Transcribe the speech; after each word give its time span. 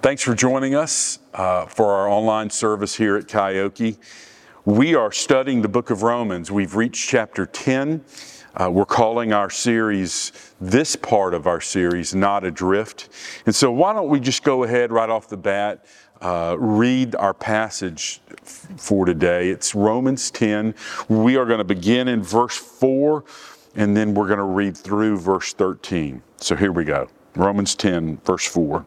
Thanks 0.00 0.22
for 0.22 0.32
joining 0.32 0.76
us 0.76 1.18
uh, 1.34 1.66
for 1.66 1.92
our 1.92 2.08
online 2.08 2.50
service 2.50 2.94
here 2.94 3.16
at 3.16 3.26
Kyoke. 3.26 3.96
We 4.64 4.94
are 4.94 5.10
studying 5.10 5.60
the 5.60 5.68
book 5.68 5.90
of 5.90 6.04
Romans. 6.04 6.52
We've 6.52 6.76
reached 6.76 7.08
chapter 7.08 7.46
10. 7.46 8.04
Uh, 8.54 8.70
we're 8.70 8.84
calling 8.84 9.32
our 9.32 9.50
series, 9.50 10.54
this 10.60 10.94
part 10.94 11.34
of 11.34 11.48
our 11.48 11.60
series, 11.60 12.14
Not 12.14 12.44
Adrift. 12.44 13.08
And 13.44 13.52
so, 13.52 13.72
why 13.72 13.92
don't 13.92 14.08
we 14.08 14.20
just 14.20 14.44
go 14.44 14.62
ahead 14.62 14.92
right 14.92 15.10
off 15.10 15.28
the 15.28 15.36
bat, 15.36 15.84
uh, 16.20 16.54
read 16.56 17.16
our 17.16 17.34
passage 17.34 18.20
f- 18.42 18.68
for 18.76 19.04
today? 19.04 19.50
It's 19.50 19.74
Romans 19.74 20.30
10. 20.30 20.76
We 21.08 21.36
are 21.36 21.44
going 21.44 21.58
to 21.58 21.64
begin 21.64 22.06
in 22.06 22.22
verse 22.22 22.56
4, 22.56 23.24
and 23.74 23.96
then 23.96 24.14
we're 24.14 24.28
going 24.28 24.38
to 24.38 24.44
read 24.44 24.76
through 24.76 25.18
verse 25.18 25.54
13. 25.54 26.22
So, 26.36 26.54
here 26.54 26.70
we 26.70 26.84
go 26.84 27.08
Romans 27.34 27.74
10, 27.74 28.18
verse 28.18 28.46
4. 28.46 28.86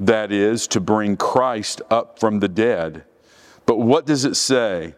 That 0.00 0.32
is, 0.32 0.66
to 0.68 0.80
bring 0.80 1.16
Christ 1.16 1.82
up 1.90 2.18
from 2.18 2.40
the 2.40 2.48
dead. 2.48 3.04
But 3.66 3.78
what 3.78 4.06
does 4.06 4.24
it 4.24 4.34
say? 4.34 4.94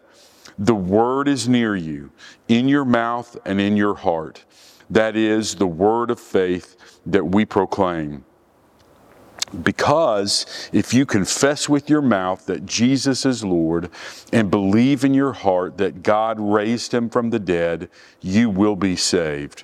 The 0.57 0.73
word 0.73 1.27
is 1.27 1.47
near 1.47 1.75
you, 1.75 2.11
in 2.47 2.67
your 2.67 2.85
mouth 2.85 3.37
and 3.45 3.59
in 3.59 3.75
your 3.75 3.95
heart. 3.95 4.45
That 4.89 5.15
is 5.15 5.55
the 5.55 5.67
word 5.67 6.09
of 6.09 6.19
faith 6.19 6.99
that 7.05 7.25
we 7.25 7.45
proclaim. 7.45 8.23
Because 9.61 10.69
if 10.71 10.93
you 10.93 11.05
confess 11.05 11.69
with 11.69 11.89
your 11.89 12.01
mouth 12.01 12.45
that 12.47 12.65
Jesus 12.65 13.25
is 13.25 13.43
Lord 13.43 13.89
and 14.31 14.49
believe 14.49 15.03
in 15.03 15.13
your 15.13 15.33
heart 15.33 15.77
that 15.77 16.01
God 16.01 16.39
raised 16.39 16.93
him 16.93 17.09
from 17.09 17.29
the 17.29 17.39
dead, 17.39 17.89
you 18.19 18.49
will 18.49 18.75
be 18.75 18.95
saved. 18.95 19.63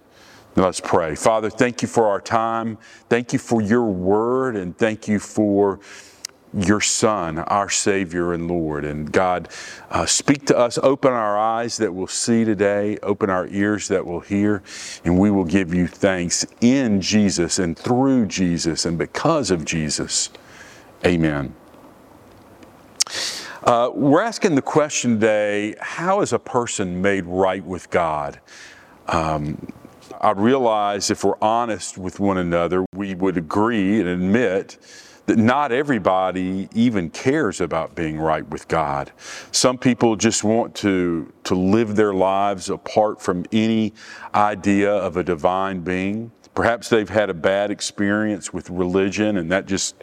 Let's 0.55 0.81
pray. 0.81 1.15
Father, 1.15 1.49
thank 1.49 1.81
you 1.81 1.87
for 1.87 2.07
our 2.07 2.19
time. 2.19 2.77
Thank 3.07 3.31
you 3.31 3.39
for 3.39 3.61
your 3.61 3.85
word, 3.85 4.57
and 4.57 4.77
thank 4.77 5.07
you 5.07 5.17
for 5.17 5.79
your 6.53 6.81
Son, 6.81 7.39
our 7.39 7.69
Savior 7.69 8.33
and 8.33 8.49
Lord. 8.49 8.83
And 8.83 9.09
God, 9.09 9.47
uh, 9.89 10.05
speak 10.05 10.45
to 10.47 10.57
us, 10.57 10.77
open 10.83 11.13
our 11.13 11.37
eyes 11.37 11.77
that 11.77 11.93
we'll 11.93 12.07
see 12.07 12.43
today, 12.43 12.97
open 13.01 13.29
our 13.29 13.47
ears 13.47 13.87
that 13.87 14.05
we'll 14.05 14.19
hear, 14.19 14.61
and 15.05 15.17
we 15.17 15.31
will 15.31 15.45
give 15.45 15.73
you 15.73 15.87
thanks 15.87 16.45
in 16.59 16.99
Jesus 16.99 17.57
and 17.57 17.77
through 17.77 18.25
Jesus 18.25 18.85
and 18.85 18.97
because 18.97 19.51
of 19.51 19.63
Jesus. 19.63 20.29
Amen. 21.05 21.55
Uh, 23.63 23.89
we're 23.93 24.21
asking 24.21 24.55
the 24.55 24.61
question 24.61 25.13
today 25.13 25.75
how 25.79 26.19
is 26.21 26.33
a 26.33 26.39
person 26.39 27.01
made 27.01 27.25
right 27.25 27.63
with 27.63 27.89
God? 27.89 28.41
Um, 29.07 29.71
I 30.19 30.31
realize 30.31 31.09
if 31.09 31.23
we're 31.23 31.37
honest 31.41 31.97
with 31.97 32.19
one 32.19 32.37
another, 32.37 32.85
we 32.93 33.15
would 33.15 33.37
agree 33.37 33.99
and 33.99 34.09
admit 34.09 34.77
that 35.27 35.37
not 35.37 35.71
everybody 35.71 36.67
even 36.73 37.09
cares 37.09 37.61
about 37.61 37.95
being 37.95 38.19
right 38.19 38.47
with 38.49 38.67
God. 38.67 39.11
Some 39.51 39.77
people 39.77 40.15
just 40.15 40.43
want 40.43 40.75
to, 40.75 41.31
to 41.45 41.55
live 41.55 41.95
their 41.95 42.13
lives 42.13 42.69
apart 42.69 43.21
from 43.21 43.45
any 43.51 43.93
idea 44.33 44.91
of 44.91 45.17
a 45.17 45.23
divine 45.23 45.81
being. 45.81 46.31
Perhaps 46.53 46.89
they've 46.89 47.07
had 47.07 47.29
a 47.29 47.33
bad 47.33 47.71
experience 47.71 48.51
with 48.51 48.69
religion 48.69 49.37
and 49.37 49.49
that 49.51 49.67
just 49.67 49.95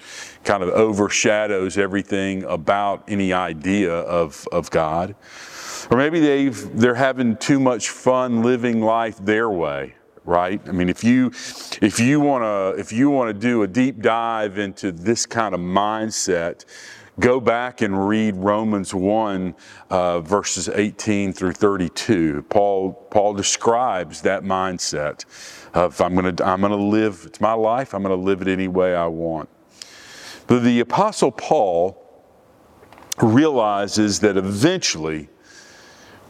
kind 0.44 0.62
of 0.62 0.70
overshadows 0.70 1.76
everything 1.76 2.44
about 2.44 3.04
any 3.06 3.32
idea 3.32 3.92
of, 3.92 4.48
of 4.50 4.70
God. 4.70 5.14
Or 5.90 5.98
maybe 5.98 6.20
they've, 6.20 6.78
they're 6.78 6.94
having 6.94 7.36
too 7.36 7.60
much 7.60 7.90
fun 7.90 8.42
living 8.42 8.80
life 8.80 9.18
their 9.18 9.50
way 9.50 9.94
right? 10.28 10.60
I 10.68 10.72
mean, 10.72 10.88
if 10.88 11.02
you 11.02 11.28
if 11.80 11.98
you 11.98 12.20
want 12.20 12.44
to 12.44 12.80
if 12.80 12.92
you 12.92 13.10
want 13.10 13.34
to 13.34 13.38
do 13.38 13.62
a 13.62 13.66
deep 13.66 14.00
dive 14.00 14.58
into 14.58 14.92
this 14.92 15.26
kind 15.26 15.54
of 15.54 15.60
mindset, 15.60 16.64
go 17.18 17.40
back 17.40 17.80
and 17.80 18.08
read 18.08 18.36
Romans 18.36 18.94
1, 18.94 19.54
uh, 19.90 20.20
verses 20.20 20.68
18 20.68 21.32
through 21.32 21.52
32. 21.52 22.42
Paul, 22.48 22.92
Paul 23.10 23.34
describes 23.34 24.20
that 24.22 24.44
mindset 24.44 25.24
of 25.74 26.00
I'm 26.00 26.36
to 26.36 26.46
I'm 26.46 26.60
to 26.60 26.76
live, 26.76 27.24
it's 27.26 27.40
my 27.40 27.54
life, 27.54 27.94
I'm 27.94 28.02
to 28.02 28.14
live 28.14 28.42
it 28.42 28.48
any 28.48 28.68
way 28.68 28.94
I 28.94 29.06
want. 29.06 29.48
But 30.46 30.60
the 30.60 30.80
Apostle 30.80 31.32
Paul 31.32 32.04
realizes 33.22 34.20
that 34.20 34.36
eventually 34.36 35.28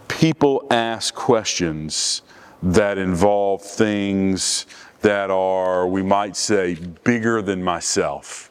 people 0.09 0.67
ask 0.71 1.15
questions 1.15 2.23
that 2.63 2.99
involve 2.99 3.63
things 3.63 4.67
that 5.01 5.31
are, 5.31 5.87
we 5.87 6.03
might 6.03 6.37
say, 6.37 6.75
bigger 7.05 7.41
than 7.41 7.63
myself. 7.63 8.51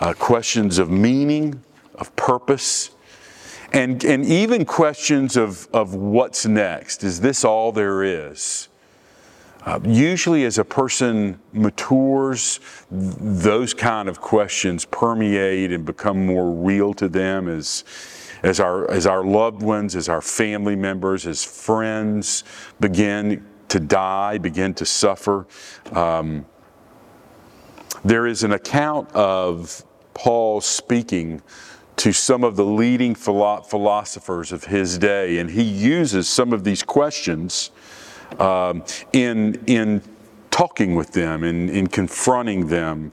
Uh, 0.00 0.14
questions 0.14 0.78
of 0.78 0.90
meaning, 0.90 1.62
of 1.96 2.14
purpose, 2.16 2.90
and, 3.72 4.02
and 4.04 4.24
even 4.24 4.64
questions 4.64 5.36
of, 5.36 5.68
of 5.72 5.94
what's 5.94 6.46
next. 6.46 7.04
Is 7.04 7.20
this 7.20 7.44
all 7.44 7.72
there 7.72 8.02
is? 8.02 8.68
Uh, 9.66 9.78
usually, 9.84 10.44
as 10.44 10.56
a 10.56 10.64
person 10.64 11.38
matures, 11.52 12.60
those 12.90 13.74
kind 13.74 14.08
of 14.08 14.18
questions 14.18 14.86
permeate 14.86 15.70
and 15.70 15.84
become 15.84 16.24
more 16.24 16.50
real 16.50 16.94
to 16.94 17.06
them 17.08 17.46
as, 17.46 17.84
as 18.42 18.60
our, 18.60 18.90
as 18.90 19.06
our 19.06 19.24
loved 19.24 19.62
ones, 19.62 19.96
as 19.96 20.08
our 20.08 20.20
family 20.20 20.76
members, 20.76 21.26
as 21.26 21.44
friends 21.44 22.44
begin 22.80 23.46
to 23.68 23.80
die, 23.80 24.38
begin 24.38 24.74
to 24.74 24.86
suffer. 24.86 25.46
Um, 25.92 26.46
there 28.04 28.26
is 28.26 28.42
an 28.42 28.52
account 28.52 29.10
of 29.12 29.84
Paul 30.14 30.60
speaking 30.60 31.42
to 31.96 32.12
some 32.12 32.44
of 32.44 32.56
the 32.56 32.64
leading 32.64 33.14
philosophers 33.14 34.52
of 34.52 34.64
his 34.64 34.96
day, 34.96 35.38
and 35.38 35.50
he 35.50 35.62
uses 35.62 36.28
some 36.28 36.52
of 36.52 36.64
these 36.64 36.82
questions 36.82 37.70
um, 38.38 38.82
in, 39.12 39.62
in 39.66 40.02
talking 40.60 40.94
with 40.94 41.12
them 41.12 41.42
and 41.42 41.70
in 41.70 41.86
confronting 41.86 42.66
them. 42.66 43.10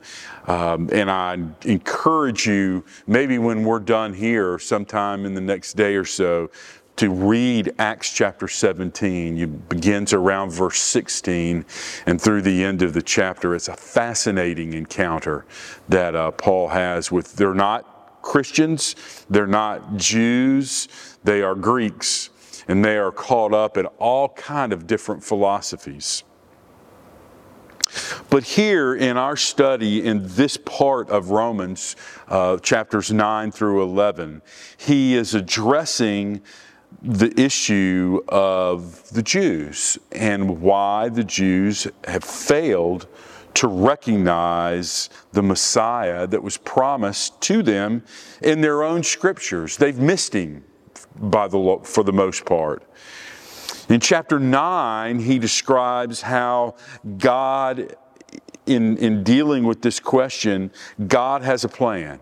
Um, 0.48 0.90
and 0.92 1.10
I 1.10 1.38
encourage 1.64 2.46
you, 2.46 2.84
maybe 3.08 3.38
when 3.38 3.64
we're 3.64 3.80
done 3.80 4.14
here, 4.14 4.60
sometime 4.60 5.26
in 5.26 5.34
the 5.34 5.40
next 5.40 5.78
day 5.78 5.96
or 5.96 6.04
so, 6.04 6.50
to 6.98 7.10
read 7.10 7.74
Acts 7.80 8.12
chapter 8.12 8.50
17. 8.50 9.38
It 9.38 9.70
begins 9.70 10.12
around 10.12 10.50
verse 10.50 10.82
16 10.82 11.64
and 12.06 12.22
through 12.22 12.42
the 12.42 12.66
end 12.66 12.82
of 12.82 12.94
the 12.94 13.02
chapter. 13.02 13.56
It's 13.56 13.70
a 13.70 13.78
fascinating 13.78 14.74
encounter 14.74 15.46
that 15.88 16.16
uh, 16.16 16.32
Paul 16.32 16.68
has 16.68 17.14
with, 17.14 17.38
they're 17.38 17.54
not 17.54 18.22
Christians, 18.22 19.24
they're 19.30 19.48
not 19.48 19.96
Jews, 19.96 20.90
they 21.24 21.44
are 21.44 21.56
Greeks, 21.56 22.30
and 22.68 22.84
they 22.84 22.98
are 22.98 23.14
caught 23.14 23.54
up 23.54 23.78
in 23.78 23.86
all 24.00 24.28
kind 24.28 24.74
of 24.74 24.86
different 24.86 25.24
philosophies. 25.24 26.26
But 28.30 28.44
here 28.44 28.96
in 28.96 29.18
our 29.18 29.36
study 29.36 30.06
in 30.06 30.22
this 30.24 30.58
part 30.58 31.10
of 31.10 31.32
Romans, 31.32 31.96
uh, 32.28 32.58
chapters 32.58 33.12
9 33.12 33.52
through 33.52 33.84
11, 33.84 34.42
he 34.78 35.16
is 35.16 35.34
addressing 35.34 36.42
the 37.02 37.34
issue 37.40 38.22
of 38.30 39.10
the 39.10 39.22
Jews 39.22 39.98
and 40.12 40.62
why 40.62 41.10
the 41.10 41.24
Jews 41.24 41.88
have 42.06 42.24
failed 42.24 43.08
to 43.56 43.68
recognize 43.68 45.10
the 45.32 45.42
Messiah 45.42 46.28
that 46.28 46.44
was 46.44 46.58
promised 46.58 47.42
to 47.42 47.64
them 47.64 48.04
in 48.42 48.62
their 48.62 48.84
own 48.84 49.04
scriptures. 49.04 49.78
They've 49.78 49.98
missed 49.98 50.34
him 50.34 50.64
by 51.16 51.48
the, 51.48 51.80
for 51.84 52.04
the 52.04 52.14
most 52.14 52.46
part. 52.46 52.84
In 53.90 54.02
chapter 54.02 54.38
9, 54.38 55.20
he 55.20 55.40
describes 55.40 56.22
how 56.22 56.76
God, 57.18 57.96
in, 58.66 58.98
in 58.98 59.24
dealing 59.24 59.64
with 59.64 59.82
this 59.82 60.00
question, 60.02 60.72
God 61.08 61.42
has 61.42 61.64
a 61.64 61.70
plan 61.70 62.20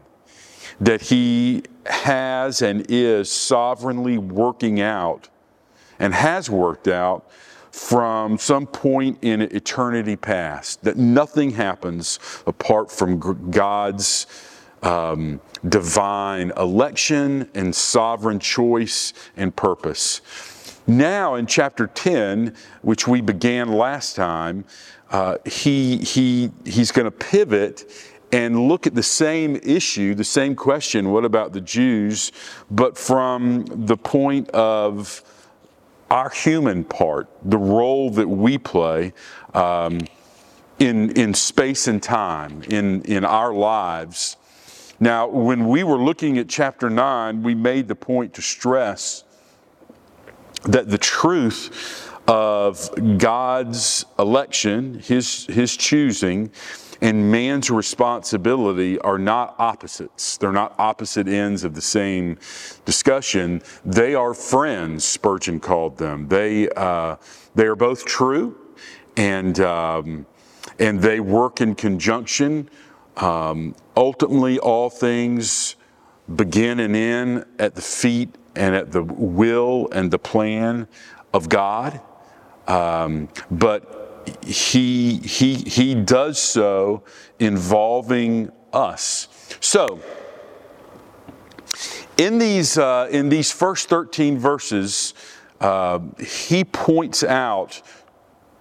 that 0.79 1.01
he 1.01 1.63
has 1.87 2.61
and 2.61 2.85
is 2.89 3.31
sovereignly 3.31 4.17
working 4.17 4.79
out 4.79 5.29
and 5.97 6.13
has 6.13 6.49
worked 6.49 6.87
out 6.87 7.31
from 7.71 8.37
some 8.37 8.67
point 8.67 9.17
in 9.21 9.41
eternity 9.41 10.15
past, 10.15 10.83
that 10.83 10.97
nothing 10.97 11.51
happens 11.51 12.19
apart 12.45 12.91
from 12.91 13.49
God's 13.49 14.27
um, 14.83 15.41
divine 15.67 16.51
election 16.57 17.49
and 17.55 17.75
sovereign 17.75 18.39
choice 18.39 19.13
and 19.35 19.53
purpose. 19.55 20.21
Now, 20.87 21.35
in 21.35 21.47
chapter 21.47 21.87
10, 21.87 22.55
which 22.81 23.07
we 23.07 23.21
began 23.21 23.71
last 23.71 24.15
time, 24.15 24.65
uh, 25.09 25.37
he, 25.45 25.97
he, 25.97 26.51
he's 26.63 26.91
going 26.91 27.05
to 27.05 27.11
pivot 27.11 27.91
and 28.31 28.67
look 28.67 28.85
at 28.85 28.93
the 28.93 29.03
same 29.03 29.55
issue, 29.57 30.13
the 30.13 30.23
same 30.23 30.55
question 30.55 31.11
what 31.11 31.25
about 31.25 31.53
the 31.53 31.61
Jews, 31.61 32.31
but 32.69 32.97
from 32.97 33.65
the 33.65 33.97
point 33.97 34.49
of 34.49 35.23
our 36.11 36.29
human 36.29 36.83
part, 36.83 37.29
the 37.43 37.57
role 37.57 38.09
that 38.11 38.27
we 38.27 38.57
play 38.57 39.13
um, 39.53 39.99
in, 40.79 41.11
in 41.11 41.33
space 41.33 41.87
and 41.87 42.01
time, 42.01 42.61
in, 42.63 43.01
in 43.03 43.25
our 43.25 43.53
lives. 43.53 44.37
Now, 44.99 45.27
when 45.27 45.67
we 45.67 45.83
were 45.83 45.97
looking 45.97 46.37
at 46.37 46.47
chapter 46.47 46.89
9, 46.89 47.41
we 47.41 47.55
made 47.55 47.87
the 47.87 47.95
point 47.95 48.33
to 48.35 48.41
stress 48.41 49.24
that 50.65 50.89
the 50.89 50.97
truth 50.97 52.11
of 52.27 52.89
God's 53.17 54.05
election, 54.17 54.99
his, 54.99 55.45
his 55.45 55.77
choosing, 55.77 56.51
and 57.01 57.31
man's 57.31 57.69
responsibility 57.69 58.97
are 58.99 59.19
not 59.19 59.55
opposites. 59.59 60.37
They're 60.37 60.51
not 60.51 60.73
opposite 60.79 61.27
ends 61.27 61.63
of 61.63 61.75
the 61.75 61.81
same 61.81 62.37
discussion. 62.85 63.61
They 63.83 64.15
are 64.15 64.33
friends, 64.33 65.05
Spurgeon 65.05 65.59
called 65.59 65.97
them. 65.97 66.27
They, 66.27 66.69
uh, 66.69 67.17
they 67.53 67.65
are 67.65 67.75
both 67.75 68.05
true, 68.05 68.57
and, 69.17 69.59
um, 69.59 70.25
and 70.79 70.99
they 70.99 71.19
work 71.19 71.61
in 71.61 71.75
conjunction. 71.75 72.69
Um, 73.17 73.75
ultimately, 73.95 74.57
all 74.59 74.89
things 74.89 75.75
begin 76.33 76.79
and 76.79 76.95
end 76.95 77.45
at 77.59 77.75
the 77.75 77.81
feet 77.81 78.33
and 78.55 78.75
at 78.75 78.91
the 78.91 79.03
will 79.03 79.89
and 79.91 80.11
the 80.11 80.19
plan 80.19 80.87
of 81.33 81.49
God. 81.49 81.99
Um, 82.67 83.29
but 83.51 84.33
he, 84.45 85.17
he, 85.17 85.55
he 85.55 85.95
does 85.95 86.41
so 86.41 87.03
involving 87.39 88.51
us. 88.73 89.27
So, 89.59 89.99
in 92.17 92.37
these, 92.37 92.77
uh, 92.77 93.09
in 93.11 93.29
these 93.29 93.51
first 93.51 93.89
13 93.89 94.37
verses, 94.37 95.13
uh, 95.59 95.99
he 96.19 96.63
points 96.63 97.23
out 97.23 97.81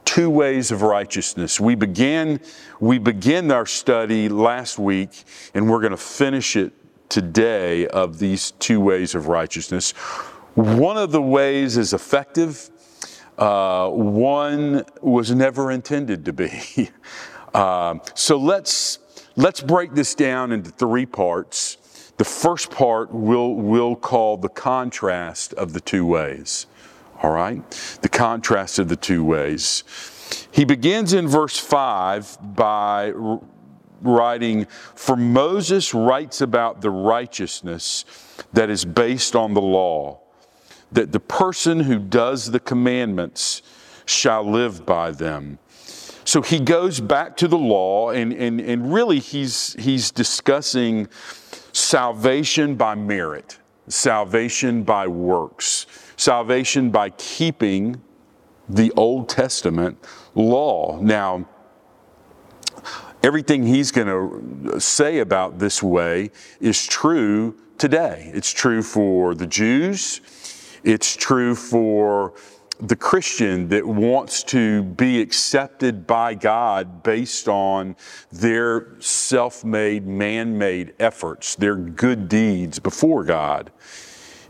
two 0.04 0.28
ways 0.28 0.70
of 0.70 0.82
righteousness. 0.82 1.58
We 1.58 1.74
began, 1.74 2.40
we 2.80 2.98
began 2.98 3.50
our 3.50 3.66
study 3.66 4.28
last 4.28 4.78
week, 4.78 5.24
and 5.54 5.70
we're 5.70 5.80
going 5.80 5.92
to 5.92 5.96
finish 5.96 6.56
it 6.56 6.72
today 7.14 7.86
of 7.86 8.18
these 8.18 8.50
two 8.58 8.80
ways 8.80 9.14
of 9.14 9.28
righteousness. 9.28 9.92
One 10.54 10.96
of 10.96 11.12
the 11.12 11.22
ways 11.22 11.76
is 11.76 11.92
effective, 11.92 12.68
uh, 13.38 13.88
one 13.88 14.84
was 15.00 15.30
never 15.30 15.70
intended 15.70 16.24
to 16.24 16.32
be. 16.32 16.90
uh, 17.54 18.00
so 18.14 18.36
let's, 18.36 18.98
let's 19.36 19.60
break 19.60 19.94
this 19.94 20.16
down 20.16 20.50
into 20.50 20.70
three 20.70 21.06
parts. 21.06 21.76
The 22.16 22.24
first 22.24 22.72
part 22.72 23.14
we'll, 23.14 23.54
we'll 23.54 23.94
call 23.94 24.36
the 24.36 24.48
contrast 24.48 25.54
of 25.54 25.72
the 25.72 25.80
two 25.80 26.04
ways. 26.04 26.66
All 27.22 27.30
right? 27.30 27.62
The 28.02 28.08
contrast 28.08 28.80
of 28.80 28.88
the 28.88 28.96
two 28.96 29.24
ways. 29.24 29.84
He 30.50 30.64
begins 30.64 31.12
in 31.12 31.28
verse 31.28 31.60
5 31.60 32.56
by 32.56 33.12
writing, 34.04 34.66
For 34.94 35.16
Moses 35.16 35.94
writes 35.94 36.40
about 36.40 36.80
the 36.80 36.90
righteousness 36.90 38.04
that 38.52 38.70
is 38.70 38.84
based 38.84 39.34
on 39.34 39.54
the 39.54 39.62
law, 39.62 40.20
that 40.92 41.12
the 41.12 41.20
person 41.20 41.80
who 41.80 41.98
does 41.98 42.50
the 42.50 42.60
commandments 42.60 43.62
shall 44.06 44.48
live 44.48 44.84
by 44.86 45.10
them. 45.10 45.58
So 46.24 46.40
he 46.40 46.58
goes 46.58 47.00
back 47.00 47.36
to 47.38 47.48
the 47.48 47.58
law, 47.58 48.10
and, 48.10 48.32
and, 48.32 48.60
and 48.60 48.92
really 48.92 49.18
he's, 49.18 49.74
he's 49.78 50.10
discussing 50.10 51.08
salvation 51.72 52.76
by 52.76 52.94
merit, 52.94 53.58
salvation 53.88 54.84
by 54.84 55.06
works, 55.06 55.86
salvation 56.16 56.90
by 56.90 57.10
keeping 57.10 58.00
the 58.68 58.90
Old 58.92 59.28
Testament 59.28 59.98
law. 60.34 60.98
Now, 61.00 61.46
everything 63.24 63.62
he's 63.62 63.90
going 63.90 64.06
to 64.06 64.78
say 64.78 65.20
about 65.20 65.58
this 65.58 65.82
way 65.82 66.30
is 66.60 66.86
true 66.86 67.56
today. 67.78 68.30
It's 68.34 68.52
true 68.52 68.82
for 68.82 69.34
the 69.34 69.46
Jews, 69.46 70.20
it's 70.84 71.16
true 71.16 71.54
for 71.54 72.34
the 72.80 72.96
Christian 72.96 73.68
that 73.68 73.86
wants 73.86 74.42
to 74.42 74.82
be 74.82 75.22
accepted 75.22 76.06
by 76.06 76.34
God 76.34 77.02
based 77.02 77.48
on 77.48 77.96
their 78.30 79.00
self 79.00 79.64
made, 79.64 80.06
man 80.06 80.58
made 80.58 80.92
efforts, 80.98 81.54
their 81.54 81.76
good 81.76 82.28
deeds 82.28 82.78
before 82.78 83.24
God. 83.24 83.72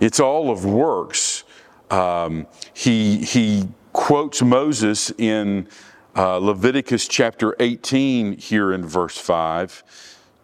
It's 0.01 0.19
all 0.19 0.51
of 0.51 0.65
works. 0.65 1.45
Um, 1.91 2.49
he, 2.73 3.19
he 3.19 3.69
quotes 3.93 4.43
Moses 4.43 5.13
in 5.17 5.69
uh, 6.17 6.39
Leviticus 6.39 7.09
chapter 7.09 7.55
18 7.61 8.39
here 8.39 8.73
in 8.73 8.87
verse 8.87 9.19
5 9.19 9.83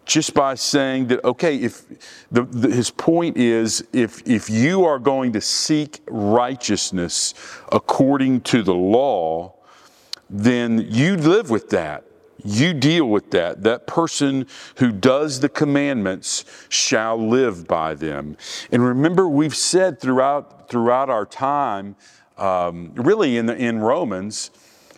just 0.03 0.33
by 0.33 0.55
saying 0.55 1.07
that 1.07 1.23
okay 1.23 1.57
if 1.57 1.83
the, 2.31 2.43
the, 2.43 2.69
his 2.69 2.89
point 2.89 3.37
is 3.37 3.83
if 3.93 4.27
if 4.27 4.49
you 4.49 4.83
are 4.83 4.97
going 4.99 5.31
to 5.31 5.39
seek 5.39 6.01
righteousness 6.07 7.33
according 7.71 8.41
to 8.41 8.63
the 8.63 8.73
law 8.73 9.53
then 10.31 10.87
you 10.89 11.17
live 11.17 11.49
with 11.49 11.69
that. 11.71 12.05
You 12.43 12.73
deal 12.73 13.05
with 13.05 13.31
that. 13.31 13.63
That 13.63 13.85
person 13.85 14.47
who 14.77 14.91
does 14.91 15.41
the 15.41 15.49
commandments 15.49 16.45
shall 16.69 17.17
live 17.17 17.67
by 17.67 17.93
them. 17.93 18.37
And 18.71 18.83
remember 18.83 19.27
we've 19.27 19.55
said 19.55 19.99
throughout 19.99 20.69
throughout 20.69 21.09
our 21.09 21.25
time 21.25 21.97
um, 22.37 22.93
really 22.95 23.37
in 23.37 23.45
the, 23.45 23.55
in 23.55 23.79
romans 23.79 24.49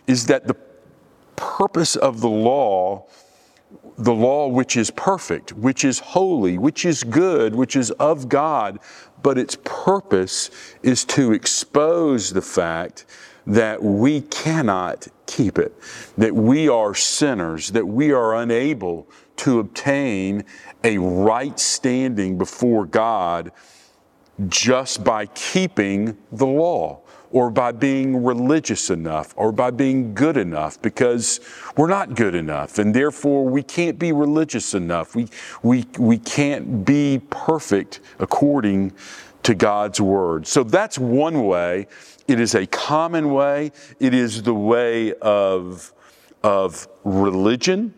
is 0.06 0.26
that 0.26 0.46
the 0.46 0.56
purpose 1.36 1.96
of 1.96 2.20
the 2.20 2.28
law, 2.28 3.06
the 3.98 4.12
law 4.12 4.48
which 4.48 4.76
is 4.76 4.90
perfect, 4.90 5.52
which 5.52 5.84
is 5.84 5.98
holy, 5.98 6.58
which 6.58 6.84
is 6.84 7.02
good, 7.04 7.54
which 7.54 7.76
is 7.76 7.90
of 7.92 8.28
God, 8.28 8.78
but 9.22 9.38
its 9.38 9.56
purpose 9.64 10.50
is 10.82 11.04
to 11.06 11.32
expose 11.32 12.32
the 12.32 12.42
fact 12.42 13.06
that 13.46 13.82
we 13.82 14.22
cannot 14.22 15.06
keep 15.26 15.58
it, 15.58 15.74
that 16.16 16.34
we 16.34 16.68
are 16.68 16.94
sinners, 16.94 17.72
that 17.72 17.86
we 17.86 18.12
are 18.12 18.36
unable 18.36 19.06
to 19.36 19.58
obtain 19.58 20.44
a 20.82 20.98
right 20.98 21.58
standing 21.58 22.38
before 22.38 22.86
God 22.86 23.52
just 24.48 25.04
by 25.04 25.26
keeping 25.26 26.16
the 26.32 26.46
law 26.46 27.00
or 27.34 27.50
by 27.50 27.72
being 27.72 28.22
religious 28.22 28.90
enough 28.90 29.34
or 29.36 29.50
by 29.50 29.68
being 29.68 30.14
good 30.14 30.36
enough 30.36 30.80
because 30.80 31.40
we're 31.76 31.88
not 31.88 32.14
good 32.14 32.32
enough 32.32 32.78
and 32.78 32.94
therefore 32.94 33.44
we 33.44 33.60
can't 33.60 33.98
be 33.98 34.12
religious 34.12 34.72
enough. 34.72 35.16
We, 35.16 35.26
we, 35.60 35.84
we 35.98 36.16
can't 36.18 36.84
be 36.84 37.20
perfect 37.30 37.98
according 38.20 38.92
to 39.42 39.52
God's 39.52 40.00
word. 40.00 40.46
So 40.46 40.62
that's 40.62 40.96
one 40.96 41.44
way. 41.44 41.88
It 42.28 42.38
is 42.38 42.54
a 42.54 42.68
common 42.68 43.34
way. 43.34 43.72
It 43.98 44.14
is 44.14 44.44
the 44.44 44.54
way 44.54 45.12
of, 45.14 45.92
of 46.44 46.86
religion. 47.02 47.94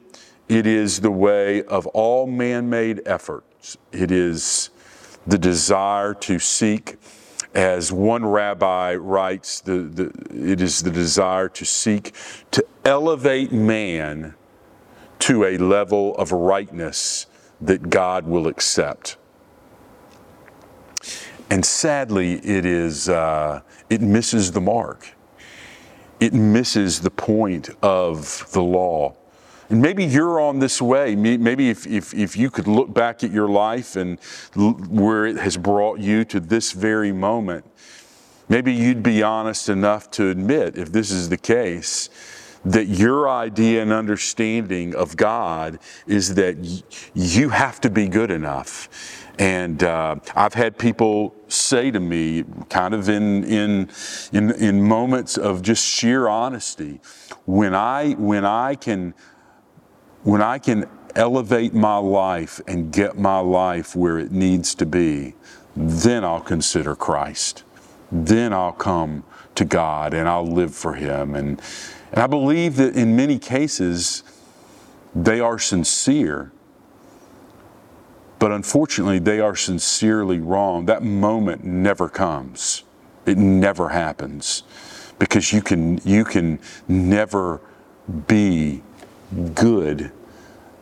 It 0.49 0.67
is 0.67 1.03
the 1.03 1.11
way 1.11 1.63
of 1.65 1.87
all 1.89 2.27
man 2.27 2.71
made 2.71 3.03
efforts. 3.05 3.77
It 3.93 4.11
is 4.11 4.71
the 5.27 5.37
desire 5.37 6.15
to 6.15 6.39
seek 6.39 6.97
as 7.57 7.91
one 7.91 8.25
rabbi 8.27 8.95
writes, 8.95 9.63
the, 9.63 9.79
the, 9.79 10.13
it 10.31 10.61
is 10.61 10.83
the 10.83 10.91
desire 10.91 11.49
to 11.49 11.65
seek 11.65 12.13
to 12.51 12.65
elevate 12.85 13.51
man 13.51 14.35
to 15.21 15.45
a 15.45 15.57
level 15.57 16.15
of 16.17 16.33
rightness 16.33 17.27
that 17.63 17.89
God 17.89 18.27
will 18.27 18.47
accept. 18.47 19.17
And 21.49 21.65
sadly, 21.65 22.35
it 22.35 22.67
is 22.67 23.09
uh, 23.09 23.63
it 23.89 24.03
misses 24.03 24.53
the 24.53 24.61
mark. 24.61 25.15
It 26.21 26.35
misses 26.35 27.01
the 27.01 27.11
point 27.11 27.71
of 27.83 28.51
the 28.53 28.63
law. 28.63 29.15
And 29.69 29.83
maybe 29.83 30.05
you're 30.05 30.41
on 30.41 30.61
this 30.61 30.81
way. 30.81 31.17
Maybe 31.17 31.71
if, 31.71 31.87
if, 31.87 32.15
if 32.15 32.37
you 32.37 32.51
could 32.51 32.69
look 32.69 32.93
back 32.95 33.25
at 33.25 33.33
your 33.33 33.49
life 33.49 33.97
and 33.97 34.19
where 34.55 35.27
it 35.27 35.39
has 35.39 35.57
brought 35.57 35.99
you 35.99 36.25
to 36.27 36.41
this 36.41 36.73
very 36.73 37.13
moment, 37.13 37.65
maybe 38.49 38.73
you'd 38.73 39.03
be 39.03 39.23
honest 39.23 39.69
enough 39.69 40.11
to 40.13 40.31
admit, 40.31 40.79
if 40.79 40.93
this 40.93 41.11
is 41.11 41.29
the 41.29 41.37
case, 41.37 42.11
that 42.65 42.87
your 42.87 43.29
idea 43.29 43.81
and 43.83 43.93
understanding 43.93 44.95
of 44.95 45.17
God 45.17 45.79
is 46.07 46.35
that 46.35 46.57
y- 46.57 46.83
you 47.15 47.51
have 47.51 47.81
to 47.83 47.91
be 47.91 48.09
good 48.09 48.31
enough. 48.31 48.89
And 49.39 49.83
uh, 49.83 50.17
I've 50.35 50.55
had 50.55 50.77
people 50.79 51.35
say 51.47 51.91
to 51.91 52.01
me, 52.01 52.45
kind 52.69 52.95
of 52.95 53.09
in, 53.09 53.45
in, 53.45 53.91
in, 54.33 54.51
in 54.53 54.83
moments 54.83 55.37
of 55.37 55.63
just 55.63 55.85
sheer 55.85 56.27
honesty, 56.27 57.01
when 57.45 57.75
I, 57.75 58.13
when 58.15 58.45
I 58.45 58.75
can, 58.75 59.15
when 60.27 60.43
I 60.43 60.59
can 60.59 60.89
elevate 61.15 61.73
my 61.73 61.99
life 61.99 62.61
and 62.67 62.93
get 62.93 63.17
my 63.17 63.39
life 63.39 63.95
where 63.95 64.19
it 64.19 64.33
needs 64.33 64.75
to 64.75 64.85
be, 64.85 65.35
then 65.77 66.25
I'll 66.25 66.41
consider 66.41 66.97
Christ. 66.97 67.63
Then 68.11 68.53
I'll 68.53 68.73
come 68.73 69.23
to 69.55 69.65
God 69.65 70.15
and 70.15 70.29
I'll 70.29 70.45
live 70.45 70.75
for 70.75 70.95
Him. 70.95 71.37
And, 71.37 71.63
and 72.11 72.21
I 72.21 72.27
believe 72.27 72.75
that 72.75 72.97
in 72.97 73.15
many 73.15 73.39
cases, 73.39 74.25
they 75.15 75.39
are 75.39 75.61
sincere. 75.61 76.51
But 78.41 78.51
unfortunately, 78.51 79.21
they 79.21 79.39
are 79.39 79.55
sincerely 79.55 80.41
wrong. 80.41 80.87
That 80.87 81.05
moment 81.05 81.65
never 81.65 82.09
comes. 82.09 82.83
It 83.27 83.39
never 83.39 83.91
happens 83.91 84.65
because 85.21 85.53
you 85.53 85.63
can, 85.63 85.99
you 85.99 86.25
can 86.25 86.59
never 86.89 87.61
be 88.27 88.83
good 89.55 90.13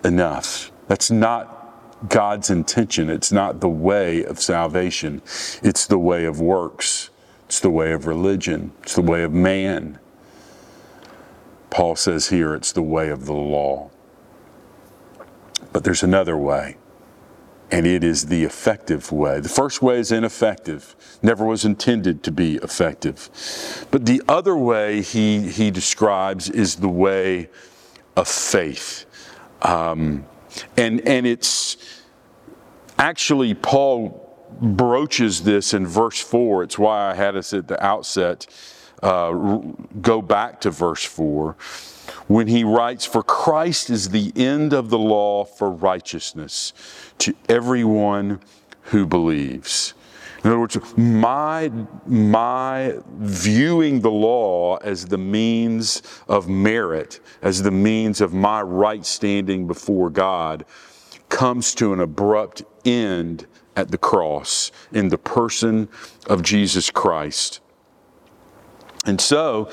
enough. 0.05 0.71
That's 0.89 1.11
not 1.11 2.09
God's 2.09 2.51
intention. 2.51 3.09
It's 3.09 3.33
not 3.33 3.61
the 3.61 3.69
way 3.69 4.25
of 4.25 4.41
salvation. 4.41 5.23
It's 5.63 5.87
the 5.87 5.99
way 5.99 6.25
of 6.25 6.41
works. 6.41 7.11
It's 7.47 7.61
the 7.61 7.71
way 7.71 7.93
of 7.93 8.07
religion. 8.07 8.73
It's 8.83 8.95
the 8.95 9.03
way 9.03 9.23
of 9.23 9.33
man. 9.33 9.99
Paul 11.71 11.97
says 11.97 12.29
here 12.29 12.55
it's 12.55 12.73
the 12.73 12.83
way 12.83 13.09
of 13.09 13.27
the 13.27 13.33
law. 13.33 13.91
But 15.73 15.83
there's 15.83 16.05
another 16.05 16.37
way, 16.37 16.77
and 17.71 17.85
it 17.85 18.05
is 18.05 18.27
the 18.27 18.45
effective 18.45 19.11
way. 19.11 19.41
The 19.41 19.49
first 19.49 19.83
way 19.83 19.99
is 19.99 20.13
ineffective, 20.13 20.95
never 21.21 21.45
was 21.45 21.65
intended 21.65 22.23
to 22.23 22.31
be 22.31 22.57
effective. 22.57 23.29
But 23.91 24.07
the 24.07 24.23
other 24.29 24.57
way 24.57 25.03
he, 25.03 25.49
he 25.49 25.73
describes 25.73 26.49
is 26.49 26.77
the 26.77 26.89
way 26.89 27.49
of 28.17 28.29
faith. 28.29 29.07
Um, 29.63 30.27
and, 30.77 31.01
and 31.07 31.27
it's 31.27 31.77
actually, 32.99 33.55
Paul 33.55 34.21
broaches 34.61 35.43
this 35.43 35.75
in 35.75 35.87
verse 35.87 36.21
4. 36.21 36.63
It's 36.63 36.79
why 36.79 37.11
I 37.11 37.15
had 37.15 37.37
us 37.37 37.53
at 37.53 37.69
the 37.69 37.83
outset 37.85 38.47
uh, 39.03 39.61
go 40.01 40.23
back 40.23 40.61
to 40.63 40.71
verse 40.71 41.05
4 41.05 41.57
when 42.27 42.47
he 42.47 42.65
writes, 42.65 43.05
For 43.05 43.23
Christ 43.23 43.91
is 43.91 44.11
the 44.11 44.33
end 44.37 44.73
of 44.73 44.91
the 44.91 44.99
law 44.99 45.45
for 45.45 45.71
righteousness 45.71 46.73
to 47.19 47.35
everyone 47.49 48.41
who 48.85 49.07
believes. 49.07 49.95
In 50.45 50.51
other 50.51 50.61
words, 50.61 50.77
my, 50.99 51.73
my 52.07 52.99
viewing 53.17 54.03
the 54.03 54.11
law 54.11 54.77
as 54.77 55.07
the 55.07 55.17
means 55.17 56.03
of 56.29 56.51
merit, 56.51 57.21
as 57.41 57.63
the 57.63 57.71
means 57.71 58.21
of 58.21 58.35
my 58.35 58.61
right 58.61 59.07
standing 59.07 59.67
before 59.67 60.11
God, 60.11 60.67
comes 61.31 61.75
to 61.77 61.95
an 61.95 62.01
abrupt 62.01 62.63
end 62.85 63.47
at 63.75 63.91
the 63.91 63.97
cross 63.97 64.71
in 64.93 65.09
the 65.09 65.17
person 65.17 65.89
of 66.27 66.43
Jesus 66.43 66.91
Christ. 66.91 67.61
And 69.07 69.21
so 69.21 69.71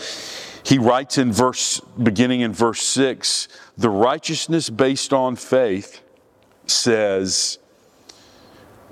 he 0.63 0.77
writes 0.77 1.17
in 1.17 1.33
verse, 1.33 1.81
beginning 2.01 2.41
in 2.41 2.53
verse 2.53 2.81
6, 2.81 3.49
the 3.77 3.89
righteousness 3.89 4.69
based 4.69 5.11
on 5.11 5.35
faith 5.35 6.01
says, 6.65 7.57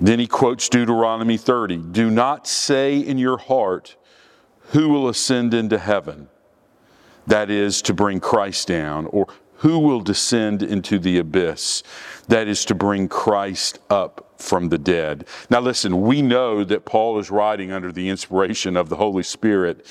then 0.00 0.18
he 0.18 0.26
quotes 0.26 0.68
Deuteronomy 0.68 1.36
30 1.36 1.76
Do 1.76 2.10
not 2.10 2.46
say 2.46 2.98
in 2.98 3.18
your 3.18 3.38
heart, 3.38 3.96
Who 4.70 4.88
will 4.88 5.08
ascend 5.08 5.54
into 5.54 5.78
heaven? 5.78 6.28
That 7.26 7.50
is 7.50 7.82
to 7.82 7.94
bring 7.94 8.20
Christ 8.20 8.68
down, 8.68 9.06
or 9.06 9.26
who 9.56 9.78
will 9.78 10.00
descend 10.00 10.62
into 10.62 10.98
the 10.98 11.18
abyss? 11.18 11.82
That 12.28 12.48
is 12.48 12.64
to 12.66 12.74
bring 12.74 13.08
Christ 13.08 13.78
up 13.90 14.32
from 14.38 14.70
the 14.70 14.78
dead. 14.78 15.26
Now, 15.50 15.60
listen, 15.60 16.00
we 16.00 16.22
know 16.22 16.64
that 16.64 16.86
Paul 16.86 17.18
is 17.18 17.30
writing 17.30 17.70
under 17.70 17.92
the 17.92 18.08
inspiration 18.08 18.76
of 18.76 18.88
the 18.88 18.96
Holy 18.96 19.22
Spirit 19.22 19.86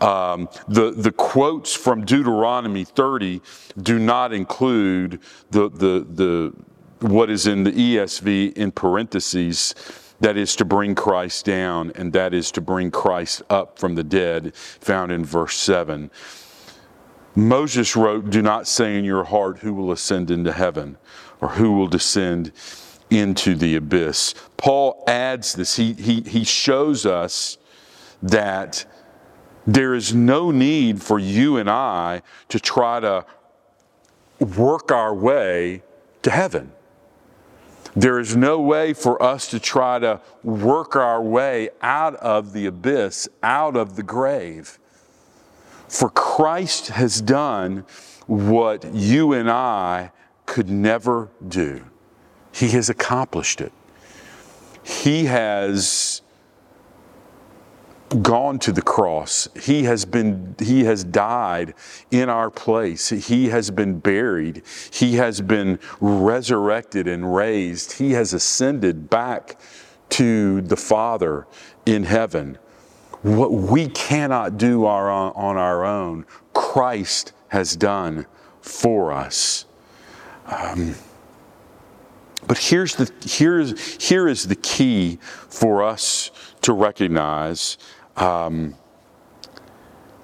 um, 0.00 0.48
the, 0.68 0.90
the 0.90 1.12
quotes 1.12 1.74
from 1.74 2.04
Deuteronomy 2.04 2.84
30 2.84 3.40
do 3.80 3.98
not 3.98 4.32
include 4.32 5.20
the, 5.50 5.68
the, 5.70 6.06
the, 6.08 6.52
what 7.00 7.30
is 7.30 7.46
in 7.46 7.64
the 7.64 7.72
ESV 7.72 8.54
in 8.54 8.72
parentheses, 8.72 9.74
that 10.20 10.36
is 10.36 10.56
to 10.56 10.64
bring 10.64 10.94
Christ 10.94 11.44
down, 11.44 11.92
and 11.94 12.12
that 12.12 12.32
is 12.32 12.50
to 12.52 12.60
bring 12.60 12.90
Christ 12.90 13.42
up 13.50 13.78
from 13.78 13.94
the 13.94 14.04
dead, 14.04 14.54
found 14.54 15.12
in 15.12 15.24
verse 15.24 15.56
7. 15.56 16.10
Moses 17.34 17.96
wrote, 17.96 18.30
Do 18.30 18.40
not 18.42 18.68
say 18.68 18.96
in 18.98 19.04
your 19.04 19.24
heart, 19.24 19.58
Who 19.58 19.74
will 19.74 19.90
ascend 19.90 20.30
into 20.30 20.52
heaven, 20.52 20.96
or 21.40 21.48
who 21.48 21.72
will 21.72 21.88
descend 21.88 22.52
into 23.10 23.54
the 23.54 23.76
abyss. 23.76 24.34
Paul 24.56 25.04
adds 25.06 25.54
this, 25.54 25.76
he, 25.76 25.92
he, 25.94 26.22
he 26.22 26.44
shows 26.44 27.06
us 27.06 27.58
that 28.22 28.84
there 29.66 29.94
is 29.94 30.14
no 30.14 30.50
need 30.50 31.02
for 31.02 31.18
you 31.18 31.56
and 31.56 31.68
I 31.70 32.22
to 32.48 32.60
try 32.60 33.00
to 33.00 33.24
work 34.38 34.90
our 34.90 35.14
way 35.14 35.82
to 36.22 36.30
heaven. 36.30 36.72
There 37.96 38.18
is 38.18 38.36
no 38.36 38.60
way 38.60 38.92
for 38.92 39.22
us 39.22 39.48
to 39.50 39.60
try 39.60 40.00
to 40.00 40.20
work 40.42 40.96
our 40.96 41.22
way 41.22 41.70
out 41.80 42.16
of 42.16 42.52
the 42.52 42.66
abyss, 42.66 43.28
out 43.42 43.76
of 43.76 43.94
the 43.94 44.02
grave. 44.02 44.78
For 45.88 46.10
Christ 46.10 46.88
has 46.88 47.20
done 47.20 47.84
what 48.26 48.92
you 48.92 49.32
and 49.32 49.48
I 49.48 50.10
could 50.44 50.68
never 50.68 51.28
do. 51.46 51.84
He 52.52 52.70
has 52.70 52.88
accomplished 52.88 53.60
it. 53.60 53.72
He 54.82 55.26
has 55.26 56.22
gone 58.22 58.58
to 58.60 58.72
the 58.72 58.82
cross. 58.82 59.48
He 59.60 59.84
has 59.84 60.04
been 60.04 60.54
he 60.58 60.84
has 60.84 61.04
died 61.04 61.74
in 62.10 62.28
our 62.28 62.50
place. 62.50 63.08
He 63.08 63.48
has 63.48 63.70
been 63.70 63.98
buried. 63.98 64.62
He 64.92 65.16
has 65.16 65.40
been 65.40 65.78
resurrected 66.00 67.08
and 67.08 67.34
raised. 67.34 67.92
He 67.92 68.12
has 68.12 68.32
ascended 68.32 69.10
back 69.10 69.58
to 70.10 70.60
the 70.60 70.76
Father 70.76 71.46
in 71.86 72.04
heaven. 72.04 72.58
What 73.22 73.52
we 73.52 73.88
cannot 73.88 74.58
do 74.58 74.84
our, 74.84 75.10
on 75.10 75.56
our 75.56 75.84
own, 75.84 76.26
Christ 76.52 77.32
has 77.48 77.74
done 77.74 78.26
for 78.60 79.12
us. 79.12 79.64
Um, 80.46 80.94
but 82.46 82.58
here's 82.58 82.94
the, 82.96 83.10
here's, 83.24 84.02
here 84.02 84.28
is 84.28 84.46
the 84.46 84.56
key 84.56 85.18
for 85.22 85.82
us 85.82 86.30
to 86.60 86.72
recognize 86.72 87.78
um, 88.16 88.74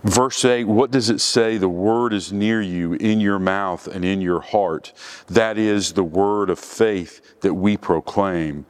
verse 0.05 0.45
8, 0.45 0.65
what 0.65 0.91
does 0.91 1.11
it 1.11 1.21
say? 1.21 1.59
The 1.59 1.69
word 1.69 2.13
is 2.13 2.33
near 2.33 2.61
you, 2.61 2.95
in 2.95 3.21
your 3.21 3.39
mouth 3.39 3.87
and 3.87 4.05
in 4.05 4.21
your 4.21 4.41
heart. 4.41 4.93
That 5.29 5.59
is 5.59 5.93
the 5.93 6.05
word 6.05 6.51
of 6.51 6.59
faith 6.59 7.41
that 7.41 7.55
we 7.55 7.77
proclaim. 7.77 8.67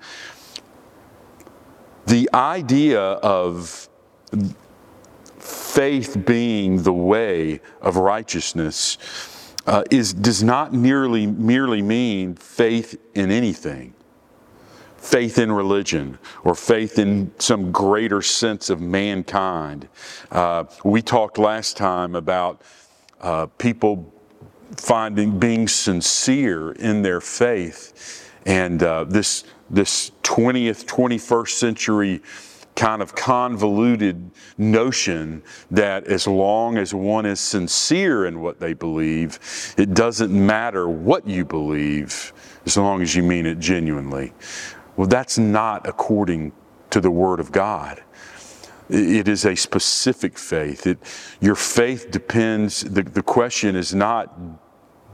The 2.06 2.28
idea 2.34 3.00
of 3.00 3.88
faith 5.38 6.24
being 6.26 6.82
the 6.82 6.92
way 6.92 7.60
of 7.80 7.96
righteousness 7.96 8.98
uh, 9.66 9.84
is, 9.90 10.12
does 10.12 10.42
not 10.42 10.72
merely, 10.72 11.26
merely 11.26 11.82
mean 11.82 12.34
faith 12.34 12.98
in 13.14 13.30
anything 13.30 13.94
faith 15.00 15.38
in 15.38 15.50
religion 15.50 16.18
or 16.44 16.54
faith 16.54 16.98
in 16.98 17.32
some 17.38 17.72
greater 17.72 18.20
sense 18.20 18.70
of 18.70 18.80
mankind. 18.80 19.88
Uh, 20.30 20.64
we 20.84 21.00
talked 21.00 21.38
last 21.38 21.76
time 21.76 22.14
about 22.14 22.60
uh, 23.20 23.46
people 23.58 24.12
finding 24.76 25.38
being 25.38 25.66
sincere 25.66 26.72
in 26.72 27.02
their 27.02 27.20
faith. 27.20 28.30
And 28.46 28.82
uh, 28.82 29.04
this, 29.04 29.44
this 29.68 30.12
20th, 30.22 30.84
21st 30.84 31.48
century 31.48 32.22
kind 32.76 33.02
of 33.02 33.14
convoluted 33.14 34.30
notion 34.56 35.42
that 35.70 36.06
as 36.06 36.26
long 36.26 36.78
as 36.78 36.94
one 36.94 37.26
is 37.26 37.40
sincere 37.40 38.26
in 38.26 38.40
what 38.40 38.60
they 38.60 38.72
believe, 38.72 39.38
it 39.76 39.92
doesn't 39.92 40.30
matter 40.30 40.88
what 40.88 41.26
you 41.26 41.44
believe 41.44 42.32
as 42.64 42.76
long 42.76 43.02
as 43.02 43.14
you 43.14 43.22
mean 43.22 43.44
it 43.44 43.58
genuinely. 43.58 44.32
Well, 45.00 45.08
that's 45.08 45.38
not 45.38 45.88
according 45.88 46.52
to 46.90 47.00
the 47.00 47.10
Word 47.10 47.40
of 47.40 47.52
God. 47.52 48.02
It 48.90 49.28
is 49.28 49.46
a 49.46 49.56
specific 49.56 50.36
faith. 50.36 50.86
It, 50.86 50.98
your 51.40 51.54
faith 51.54 52.10
depends, 52.10 52.82
the, 52.82 53.02
the 53.02 53.22
question 53.22 53.76
is 53.76 53.94
not 53.94 54.30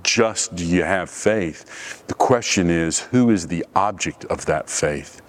just 0.02 0.56
do 0.56 0.66
you 0.66 0.82
have 0.82 1.08
faith? 1.08 2.02
The 2.08 2.14
question 2.14 2.68
is 2.68 2.98
who 2.98 3.30
is 3.30 3.46
the 3.46 3.64
object 3.76 4.24
of 4.24 4.46
that 4.46 4.68
faith? 4.68 5.22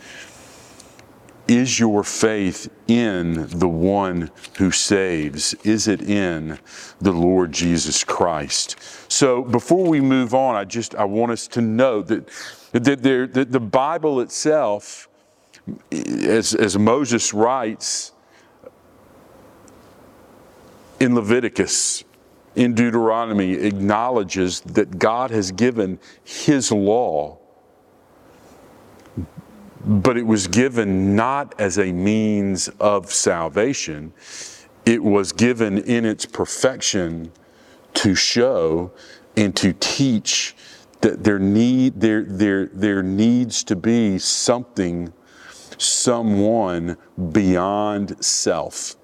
Is 1.47 1.79
your 1.79 2.03
faith 2.03 2.67
in 2.87 3.47
the 3.59 3.69
one 3.69 4.31
who 4.57 4.71
saves? 4.71 5.53
Is 5.65 5.87
it 5.87 6.01
in 6.01 6.57
the 6.99 7.11
Lord 7.11 7.51
Jesus 7.51 8.03
Christ? 8.03 8.75
So 9.07 9.43
before 9.43 9.87
we 9.87 10.01
move 10.01 10.33
on, 10.33 10.55
I 10.55 10.63
just 10.63 10.95
I 10.95 11.05
want 11.05 11.31
us 11.31 11.47
to 11.49 11.61
know 11.61 12.01
that, 12.01 12.27
there, 12.71 13.27
that 13.27 13.51
the 13.51 13.59
Bible 13.59 14.19
itself, 14.21 15.09
as, 15.91 16.53
as 16.53 16.77
Moses 16.77 17.33
writes 17.33 18.11
in 20.99 21.15
Leviticus, 21.15 22.03
in 22.55 22.73
Deuteronomy, 22.73 23.53
acknowledges 23.53 24.61
that 24.61 24.97
God 24.97 25.31
has 25.31 25.51
given 25.51 25.99
His 26.23 26.71
law 26.71 27.37
but 29.87 30.17
it 30.17 30.27
was 30.27 30.47
given 30.47 31.15
not 31.15 31.55
as 31.57 31.79
a 31.79 31.93
means 31.93 32.67
of 32.79 33.11
salvation, 33.11 34.11
it 34.85 35.01
was 35.01 35.31
given 35.31 35.77
in 35.77 36.03
its 36.03 36.25
perfection 36.25 37.31
to 37.93 38.13
show 38.13 38.91
and 39.37 39.55
to 39.55 39.73
teach 39.79 40.56
that 41.01 41.23
there 41.23 41.39
need 41.39 42.01
there 42.01 42.23
there 42.23 42.67
there 42.67 43.03
needs 43.03 43.63
to 43.63 43.75
be 43.75 44.17
something 44.17 45.13
someone 45.77 46.97
beyond 47.31 48.23
self 48.23 48.95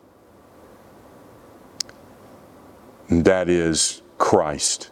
and 3.10 3.26
that 3.26 3.50
is 3.50 4.02
Christ 4.18 4.90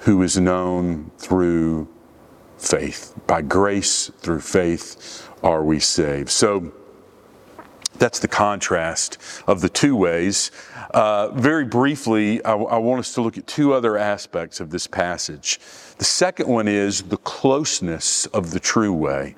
who 0.00 0.22
is 0.22 0.36
known 0.36 1.10
through 1.16 1.88
faith. 2.58 3.14
By 3.26 3.42
grace 3.42 4.10
through 4.18 4.40
faith 4.40 5.28
are 5.42 5.64
we 5.64 5.78
saved. 5.78 6.28
So 6.28 6.72
that's 8.02 8.18
the 8.18 8.26
contrast 8.26 9.16
of 9.46 9.60
the 9.60 9.68
two 9.68 9.94
ways. 9.94 10.50
Uh, 10.92 11.28
very 11.28 11.64
briefly, 11.64 12.44
I, 12.44 12.54
I 12.54 12.78
want 12.78 12.98
us 12.98 13.14
to 13.14 13.22
look 13.22 13.38
at 13.38 13.46
two 13.46 13.72
other 13.72 13.96
aspects 13.96 14.58
of 14.58 14.70
this 14.70 14.88
passage. 14.88 15.60
The 15.98 16.04
second 16.04 16.48
one 16.48 16.66
is 16.66 17.02
the 17.02 17.16
closeness 17.18 18.26
of 18.26 18.50
the 18.50 18.58
true 18.58 18.92
way. 18.92 19.36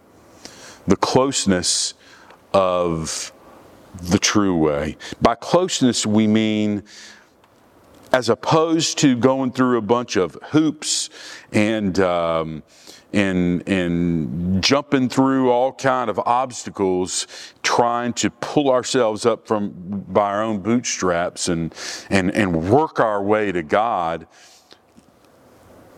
The 0.87 0.97
closeness 0.97 1.93
of 2.55 3.33
the 4.03 4.19
true 4.19 4.57
way. 4.57 4.97
By 5.21 5.35
closeness, 5.35 6.07
we 6.07 6.27
mean 6.27 6.85
as 8.15 8.31
opposed 8.31 8.97
to 8.99 9.15
going 9.15 9.53
through 9.53 9.77
a 9.77 9.83
bunch 9.83 10.17
of 10.17 10.39
hoops 10.53 11.11
and 11.53 12.01
um, 12.01 12.63
and 13.15 13.67
and 13.69 14.63
jumping 14.63 15.09
through 15.09 15.51
all 15.51 15.73
kind 15.73 16.11
of 16.11 16.19
obstacles 16.19 17.27
trying 17.63 18.13
to 18.13 18.31
pull 18.31 18.71
ourselves 18.71 19.25
up 19.25 19.47
from 19.47 19.73
by 20.09 20.31
our 20.33 20.43
own 20.43 20.61
bootstraps 20.61 21.49
and 21.49 21.75
and 22.11 22.31
and 22.35 22.71
work 22.71 22.99
our 23.01 23.23
way 23.23 23.53
to 23.53 23.63
God. 23.63 24.27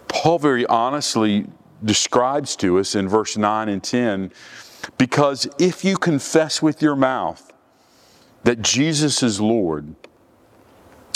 Paul 0.09 0.39
very 0.39 0.67
honestly 0.67 1.47
describes 1.85 2.57
to 2.57 2.79
us 2.79 2.95
in 2.95 3.09
verse 3.09 3.37
9 3.37 3.69
and 3.69 3.83
10 3.83 4.33
because 4.99 5.49
if 5.59 5.85
you 5.85 5.97
confess 5.97 6.63
with 6.63 6.81
your 6.81 6.97
mouth 6.97 7.53
that 8.45 8.63
Jesus 8.63 9.23
is 9.23 9.41
Lord 9.41 9.95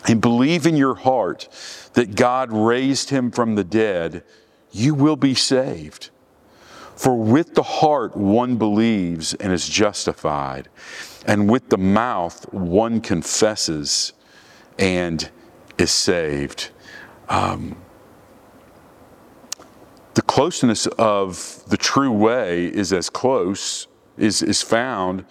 and 0.07 0.21
believe 0.21 0.67
in 0.67 0.77
your 0.77 0.97
heart 0.97 1.49
that 1.95 2.15
God 2.15 2.53
raised 2.53 3.11
him 3.11 3.31
from 3.31 3.55
the 3.55 3.65
dead 3.65 4.23
you 4.73 4.95
will 4.95 5.17
be 5.17 5.35
saved. 5.35 6.11
For 6.97 7.17
with 7.17 7.55
the 7.55 7.63
heart 7.63 8.17
one 8.17 8.57
believes 8.57 9.33
and 9.35 9.53
is 9.53 9.69
justified, 9.69 10.69
and 11.27 11.49
with 11.49 11.71
the 11.71 11.79
mouth 11.79 12.53
one 12.53 13.01
confesses 13.01 14.13
and 14.79 15.31
is 15.79 15.91
saved. 15.91 16.71
Um, 17.29 17.77
the 20.15 20.23
closeness 20.23 20.87
of 20.99 21.63
the 21.69 21.77
true 21.77 22.13
way 22.13 22.67
is 22.67 22.93
as 22.93 23.09
close, 23.09 23.87
is, 24.19 24.43
is 24.43 24.61
found 24.61 25.25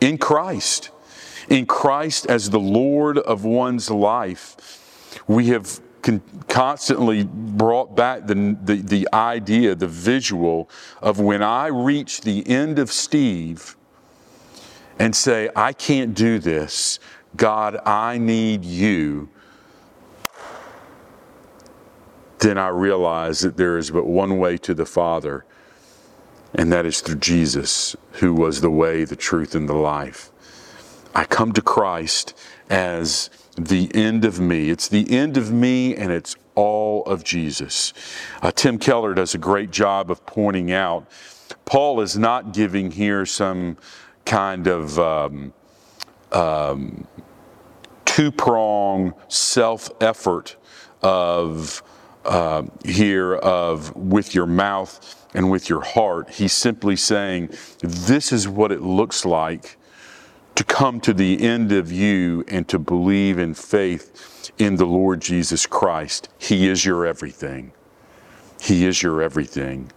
in 0.00 0.18
Christ. 0.18 0.90
In 1.48 1.64
Christ 1.64 2.26
as 2.26 2.50
the 2.50 2.60
Lord 2.60 3.18
of 3.18 3.44
one's 3.44 3.90
life, 3.90 5.22
we 5.26 5.46
have 5.46 5.80
con- 6.02 6.22
constantly 6.48 7.24
brought 7.24 7.94
back 7.94 8.26
the, 8.26 8.56
the, 8.62 8.76
the 8.76 9.08
idea, 9.12 9.74
the 9.74 9.86
visual 9.86 10.68
of 11.00 11.20
when 11.20 11.42
I 11.42 11.66
reach 11.66 12.22
the 12.22 12.46
end 12.48 12.78
of 12.78 12.90
Steve 12.90 13.76
and 14.98 15.14
say, 15.14 15.48
I 15.56 15.72
can't 15.72 16.14
do 16.14 16.38
this, 16.38 16.98
God, 17.36 17.76
I 17.86 18.18
need 18.18 18.64
you, 18.64 19.28
then 22.40 22.58
I 22.58 22.68
realize 22.68 23.40
that 23.40 23.56
there 23.56 23.78
is 23.78 23.90
but 23.90 24.06
one 24.06 24.38
way 24.38 24.56
to 24.58 24.74
the 24.74 24.86
Father, 24.86 25.44
and 26.54 26.72
that 26.72 26.86
is 26.86 27.00
through 27.00 27.16
Jesus, 27.16 27.94
who 28.12 28.34
was 28.34 28.60
the 28.60 28.70
way, 28.70 29.04
the 29.04 29.16
truth, 29.16 29.54
and 29.54 29.68
the 29.68 29.74
life. 29.74 30.30
I 31.14 31.24
come 31.24 31.52
to 31.52 31.62
Christ 31.62 32.36
as 32.68 33.30
the 33.66 33.90
end 33.94 34.24
of 34.24 34.40
me. 34.40 34.70
It's 34.70 34.88
the 34.88 35.10
end 35.10 35.36
of 35.36 35.52
me 35.52 35.94
and 35.94 36.12
it's 36.12 36.36
all 36.54 37.04
of 37.04 37.24
Jesus. 37.24 37.92
Uh, 38.42 38.50
Tim 38.50 38.78
Keller 38.78 39.14
does 39.14 39.34
a 39.34 39.38
great 39.38 39.70
job 39.70 40.10
of 40.10 40.24
pointing 40.26 40.72
out 40.72 41.06
Paul 41.64 42.00
is 42.00 42.18
not 42.18 42.52
giving 42.52 42.90
here 42.90 43.24
some 43.24 43.76
kind 44.24 44.66
of 44.66 44.98
um, 44.98 45.52
um, 46.32 47.06
two 48.04 48.32
prong 48.32 49.14
self 49.28 49.88
effort 50.00 50.56
of 51.02 51.82
uh, 52.24 52.64
here 52.84 53.34
of 53.36 53.94
with 53.94 54.34
your 54.34 54.46
mouth 54.46 55.28
and 55.32 55.50
with 55.50 55.68
your 55.68 55.80
heart. 55.80 56.30
He's 56.30 56.52
simply 56.52 56.96
saying, 56.96 57.50
This 57.82 58.32
is 58.32 58.48
what 58.48 58.72
it 58.72 58.82
looks 58.82 59.24
like 59.24 59.76
to 60.60 60.64
come 60.64 61.00
to 61.00 61.14
the 61.14 61.40
end 61.40 61.72
of 61.72 61.90
you 61.90 62.44
and 62.46 62.68
to 62.68 62.78
believe 62.78 63.38
in 63.38 63.54
faith 63.54 64.52
in 64.58 64.76
the 64.76 64.84
Lord 64.84 65.18
Jesus 65.18 65.64
Christ. 65.64 66.28
He 66.36 66.68
is 66.68 66.84
your 66.84 67.06
everything. 67.06 67.72
He 68.60 68.84
is 68.84 69.02
your 69.02 69.22
everything. 69.22 69.90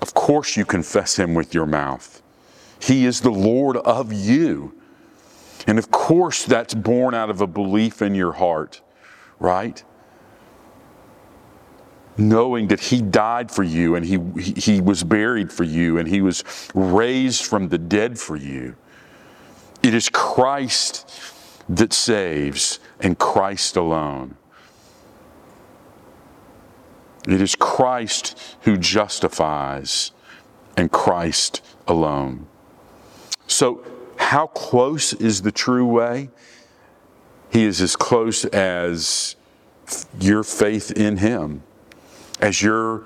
Of 0.00 0.14
course, 0.14 0.56
you 0.56 0.64
confess 0.64 1.18
Him 1.18 1.34
with 1.34 1.52
your 1.52 1.66
mouth. 1.66 2.22
He 2.80 3.04
is 3.04 3.20
the 3.20 3.30
Lord 3.30 3.76
of 3.76 4.10
you. 4.10 4.74
And 5.66 5.78
of 5.78 5.90
course, 5.90 6.46
that's 6.46 6.72
born 6.72 7.12
out 7.12 7.28
of 7.28 7.42
a 7.42 7.46
belief 7.46 8.00
in 8.00 8.14
your 8.14 8.32
heart, 8.32 8.80
right? 9.38 9.84
Knowing 12.16 12.68
that 12.68 12.80
He 12.80 13.02
died 13.02 13.50
for 13.50 13.64
you 13.64 13.96
and 13.96 14.06
he, 14.06 14.16
he 14.58 14.80
was 14.80 15.04
buried 15.04 15.52
for 15.52 15.64
you 15.64 15.98
and 15.98 16.08
He 16.08 16.22
was 16.22 16.42
raised 16.74 17.44
from 17.44 17.68
the 17.68 17.76
dead 17.76 18.18
for 18.18 18.36
you. 18.36 18.76
It 19.84 19.92
is 19.92 20.08
Christ 20.08 21.10
that 21.68 21.92
saves 21.92 22.78
and 23.00 23.18
Christ 23.18 23.76
alone. 23.76 24.34
It 27.28 27.42
is 27.42 27.54
Christ 27.54 28.56
who 28.62 28.78
justifies 28.78 30.12
and 30.74 30.90
Christ 30.90 31.60
alone. 31.86 32.46
So, 33.46 33.84
how 34.16 34.46
close 34.46 35.12
is 35.12 35.42
the 35.42 35.52
true 35.52 35.86
way? 35.86 36.30
He 37.52 37.64
is 37.64 37.82
as 37.82 37.94
close 37.94 38.46
as 38.46 39.36
your 40.18 40.44
faith 40.44 40.92
in 40.92 41.18
Him, 41.18 41.62
as 42.40 42.62
your 42.62 43.04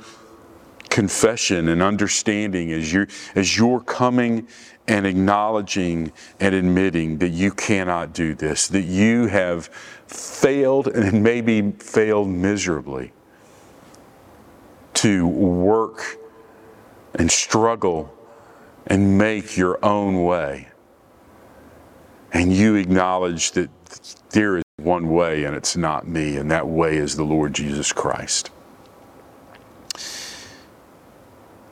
confession 0.91 1.69
and 1.69 1.83
understanding, 1.83 2.71
as 2.71 2.93
your, 2.93 3.09
as 3.35 3.57
your 3.57 3.81
coming 3.81 4.47
and 4.89 5.07
acknowledging 5.07 6.11
and 6.41 6.55
admitting 6.55 7.19
that 7.19 7.29
you 7.29 7.53
cannot 7.53 8.15
do 8.15 8.35
this, 8.35 8.67
that 8.69 8.85
you 8.85 9.27
have 9.27 9.67
failed 10.07 10.89
and 10.95 11.23
maybe 11.23 11.71
failed 11.73 12.29
miserably 12.29 13.13
to 14.95 15.29
work 15.29 16.17
and 17.15 17.31
struggle 17.31 18.13
and 18.87 19.19
make 19.19 19.57
your 19.57 19.79
own 19.85 20.25
way. 20.25 20.69
And 22.33 22.53
you 22.53 22.75
acknowledge 22.75 23.53
that 23.53 23.71
there 24.31 24.57
is 24.57 24.65
one 24.77 25.09
way 25.09 25.45
and 25.45 25.55
it's 25.55 25.77
not 25.77 26.07
me, 26.09 26.37
and 26.37 26.51
that 26.51 26.67
way 26.67 26.97
is 26.97 27.17
the 27.17 27.25
Lord 27.25 27.53
Jesus 27.53 27.93
Christ. 27.93 28.51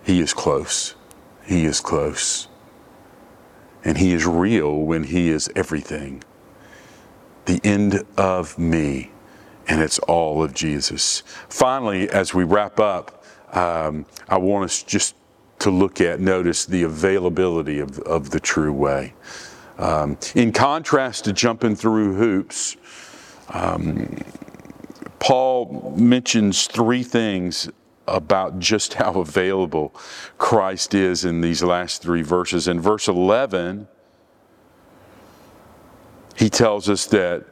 He 0.04 0.20
is 0.20 0.32
close. 0.32 0.94
He 1.44 1.64
is 1.64 1.80
close. 1.80 2.48
And 3.86 3.98
He 3.98 4.12
is 4.12 4.26
real 4.26 4.80
when 4.80 5.04
He 5.04 5.28
is 5.28 5.48
everything. 5.54 6.24
The 7.44 7.60
end 7.62 8.04
of 8.18 8.58
me, 8.58 9.12
and 9.68 9.80
it's 9.80 10.00
all 10.00 10.42
of 10.42 10.52
Jesus. 10.52 11.22
Finally, 11.48 12.10
as 12.10 12.34
we 12.34 12.42
wrap 12.42 12.80
up, 12.80 13.24
um, 13.52 14.04
I 14.28 14.38
want 14.38 14.64
us 14.64 14.82
just 14.82 15.14
to 15.60 15.70
look 15.70 16.00
at, 16.00 16.18
notice 16.18 16.64
the 16.66 16.82
availability 16.82 17.78
of, 17.78 18.00
of 18.00 18.30
the 18.30 18.40
true 18.40 18.72
way. 18.72 19.14
Um, 19.78 20.18
in 20.34 20.50
contrast 20.50 21.26
to 21.26 21.32
jumping 21.32 21.76
through 21.76 22.14
hoops, 22.16 22.76
um, 23.50 24.18
Paul 25.20 25.94
mentions 25.96 26.66
three 26.66 27.04
things 27.04 27.70
about 28.06 28.58
just 28.58 28.94
how 28.94 29.20
available 29.20 29.94
Christ 30.38 30.94
is 30.94 31.24
in 31.24 31.40
these 31.40 31.62
last 31.62 32.02
three 32.02 32.22
verses. 32.22 32.68
In 32.68 32.80
verse 32.80 33.08
11, 33.08 33.88
he 36.36 36.48
tells 36.50 36.88
us 36.88 37.06
that 37.06 37.46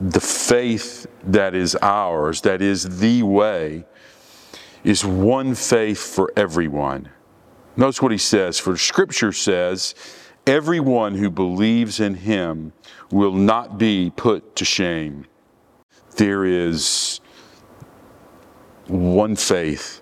the 0.00 0.20
faith 0.20 1.06
that 1.24 1.54
is 1.54 1.76
ours, 1.82 2.40
that 2.42 2.62
is 2.62 3.00
the 3.00 3.22
way, 3.22 3.84
is 4.84 5.04
one 5.04 5.54
faith 5.54 5.98
for 5.98 6.32
everyone. 6.36 7.08
Notice 7.76 8.00
what 8.00 8.12
he 8.12 8.18
says, 8.18 8.58
for 8.58 8.76
Scripture 8.76 9.32
says, 9.32 9.94
everyone 10.46 11.14
who 11.14 11.30
believes 11.30 12.00
in 12.00 12.14
him 12.14 12.72
will 13.10 13.34
not 13.34 13.78
be 13.78 14.12
put 14.16 14.56
to 14.56 14.64
shame. 14.64 15.26
There 16.16 16.44
is 16.44 17.20
one 18.88 19.36
faith 19.36 20.00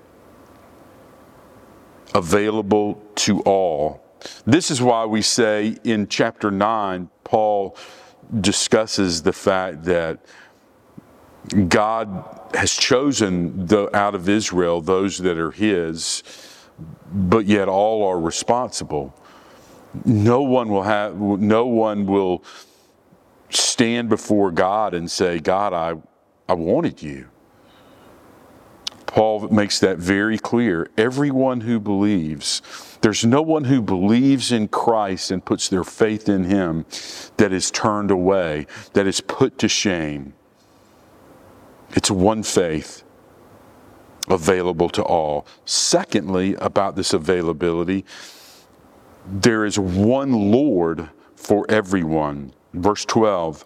available 2.14 3.02
to 3.14 3.40
all. 3.42 4.02
This 4.46 4.70
is 4.70 4.80
why 4.80 5.04
we 5.04 5.22
say 5.22 5.76
in 5.84 6.08
chapter 6.08 6.50
9, 6.50 7.08
Paul 7.24 7.76
discusses 8.40 9.22
the 9.22 9.32
fact 9.32 9.84
that 9.84 10.18
God 11.68 12.50
has 12.54 12.72
chosen 12.74 13.66
the, 13.66 13.94
out 13.96 14.14
of 14.14 14.28
Israel 14.28 14.80
those 14.80 15.18
that 15.18 15.38
are 15.38 15.52
His, 15.52 16.22
but 17.12 17.46
yet 17.46 17.68
all 17.68 18.04
are 18.06 18.18
responsible. 18.18 19.14
No 20.04 20.42
one 20.42 20.68
will 20.68 20.82
have, 20.82 21.16
no 21.16 21.66
one 21.66 22.06
will 22.06 22.42
stand 23.50 24.08
before 24.08 24.50
God 24.50 24.94
and 24.94 25.10
say, 25.10 25.38
God, 25.38 25.72
I, 25.72 25.96
I 26.48 26.54
wanted 26.54 27.02
you. 27.02 27.28
Paul 29.16 29.48
makes 29.48 29.80
that 29.80 29.96
very 29.96 30.36
clear. 30.38 30.90
Everyone 30.98 31.62
who 31.62 31.80
believes, 31.80 32.60
there's 33.00 33.24
no 33.24 33.40
one 33.40 33.64
who 33.64 33.80
believes 33.80 34.52
in 34.52 34.68
Christ 34.68 35.30
and 35.30 35.42
puts 35.42 35.70
their 35.70 35.84
faith 35.84 36.28
in 36.28 36.44
Him 36.44 36.84
that 37.38 37.50
is 37.50 37.70
turned 37.70 38.10
away, 38.10 38.66
that 38.92 39.06
is 39.06 39.22
put 39.22 39.56
to 39.60 39.68
shame. 39.68 40.34
It's 41.92 42.10
one 42.10 42.42
faith 42.42 43.04
available 44.28 44.90
to 44.90 45.02
all. 45.02 45.46
Secondly, 45.64 46.54
about 46.56 46.94
this 46.94 47.14
availability, 47.14 48.04
there 49.26 49.64
is 49.64 49.78
one 49.78 50.52
Lord 50.52 51.08
for 51.34 51.64
everyone. 51.70 52.52
Verse 52.74 53.06
12 53.06 53.64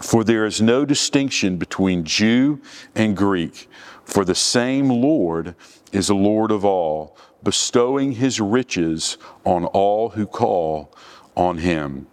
For 0.00 0.22
there 0.22 0.46
is 0.46 0.62
no 0.62 0.84
distinction 0.84 1.56
between 1.56 2.04
Jew 2.04 2.60
and 2.94 3.16
Greek 3.16 3.68
for 4.08 4.24
the 4.24 4.34
same 4.34 4.88
Lord 4.88 5.54
is 5.92 6.08
Lord 6.08 6.50
of 6.50 6.64
all, 6.64 7.14
bestowing 7.42 8.12
his 8.12 8.40
riches 8.40 9.18
on 9.44 9.66
all 9.66 10.08
who 10.08 10.26
call 10.26 10.90
on 11.36 11.58
him. 11.58 12.06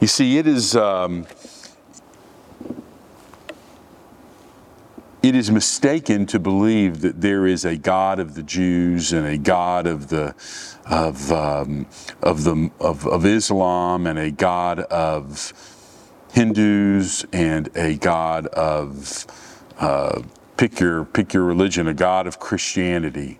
You 0.00 0.08
see, 0.08 0.36
it 0.36 0.48
is. 0.48 0.74
Um, 0.74 1.26
it 5.22 5.36
is 5.36 5.50
mistaken 5.50 6.26
to 6.26 6.40
believe 6.40 7.00
that 7.02 7.20
there 7.20 7.46
is 7.46 7.64
a 7.64 7.76
God 7.76 8.18
of 8.18 8.34
the 8.34 8.42
Jews 8.42 9.12
and 9.12 9.26
a 9.26 9.38
God 9.38 9.86
of 9.86 10.08
the 10.08 10.34
of 10.90 11.30
um, 11.30 11.86
of 12.20 12.42
the 12.42 12.70
of, 12.80 13.06
of 13.06 13.24
Islam 13.24 14.08
and 14.08 14.18
a 14.18 14.32
God 14.32 14.80
of 14.80 15.52
Hindus 16.32 17.24
and 17.32 17.70
a 17.76 17.94
God 17.94 18.48
of 18.48 19.24
uh, 19.78 20.22
pick 20.56 20.80
your, 20.80 21.04
pick 21.04 21.34
your 21.34 21.44
religion, 21.44 21.88
a 21.88 21.94
God 21.94 22.26
of 22.26 22.38
Christianity. 22.38 23.38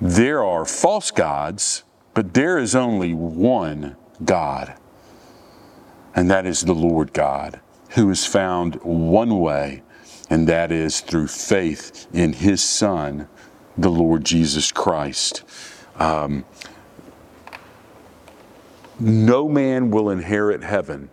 There 0.00 0.42
are 0.42 0.64
false 0.64 1.10
gods, 1.10 1.84
but 2.14 2.34
there 2.34 2.58
is 2.58 2.74
only 2.74 3.12
one 3.14 3.96
God, 4.24 4.74
and 6.14 6.30
that 6.30 6.46
is 6.46 6.62
the 6.62 6.74
Lord 6.74 7.12
God, 7.12 7.60
who 7.90 8.10
is 8.10 8.24
found 8.24 8.76
one 8.82 9.38
way, 9.40 9.82
and 10.28 10.48
that 10.48 10.72
is 10.72 11.00
through 11.00 11.26
faith 11.26 12.06
in 12.12 12.32
His 12.32 12.62
Son, 12.62 13.28
the 13.76 13.90
Lord 13.90 14.24
Jesus 14.24 14.72
Christ. 14.72 15.42
Um, 15.96 16.44
no 18.98 19.48
man 19.48 19.90
will 19.90 20.10
inherit 20.10 20.62
heaven 20.62 21.10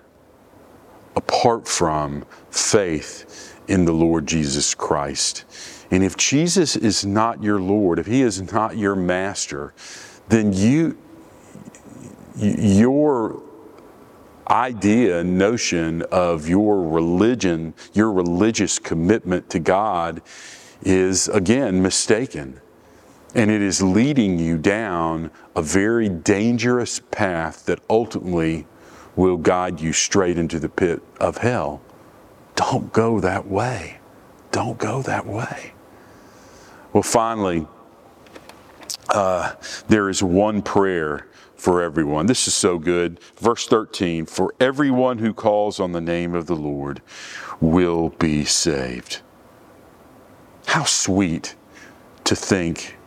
apart 1.15 1.67
from 1.67 2.25
faith 2.51 3.56
in 3.67 3.85
the 3.85 3.91
Lord 3.91 4.27
Jesus 4.27 4.73
Christ. 4.73 5.45
And 5.91 6.03
if 6.03 6.17
Jesus 6.17 6.75
is 6.75 7.05
not 7.05 7.43
your 7.43 7.59
Lord, 7.59 7.99
if 7.99 8.05
He 8.05 8.21
is 8.21 8.51
not 8.51 8.77
your 8.77 8.95
master, 8.95 9.73
then 10.29 10.53
you, 10.53 10.97
your 12.35 13.41
idea, 14.49 15.23
notion 15.23 16.01
of 16.03 16.47
your 16.47 16.81
religion, 16.89 17.73
your 17.93 18.11
religious 18.11 18.79
commitment 18.79 19.49
to 19.49 19.59
God 19.59 20.21
is 20.81 21.27
again 21.27 21.81
mistaken. 21.81 22.61
And 23.35 23.51
it 23.51 23.61
is 23.61 23.81
leading 23.81 24.39
you 24.39 24.57
down 24.57 25.31
a 25.55 25.61
very 25.61 26.09
dangerous 26.09 26.99
path 27.11 27.65
that 27.65 27.79
ultimately 27.89 28.65
will 29.15 29.37
guide 29.37 29.81
you 29.81 29.91
straight 29.91 30.37
into 30.37 30.59
the 30.59 30.69
pit 30.69 31.01
of 31.19 31.37
hell. 31.37 31.81
Don't 32.57 32.91
go 32.91 33.19
that 33.19 33.47
way. 33.47 33.99
Don't 34.51 34.79
go 34.79 35.03
that 35.03 35.27
way. 35.27 35.73
Well, 36.91 37.03
finally, 37.03 37.67
uh, 39.09 39.53
there 39.87 40.09
is 40.09 40.23
one 40.23 40.63
prayer 40.63 41.27
for 41.55 41.83
everyone. 41.83 42.25
This 42.25 42.47
is 42.47 42.55
so 42.55 42.79
good. 42.79 43.19
Verse 43.37 43.67
13 43.67 44.25
For 44.25 44.55
everyone 44.59 45.19
who 45.19 45.33
calls 45.33 45.79
on 45.79 45.91
the 45.91 46.01
name 46.01 46.33
of 46.33 46.47
the 46.47 46.55
Lord 46.55 47.01
will 47.61 48.09
be 48.09 48.43
saved. 48.43 49.21
How 50.65 50.83
sweet 50.83 51.55
to 52.23 52.35
think 52.35 52.97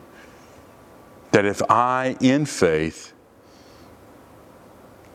that 1.32 1.44
if 1.44 1.60
I, 1.68 2.16
in 2.20 2.46
faith, 2.46 3.12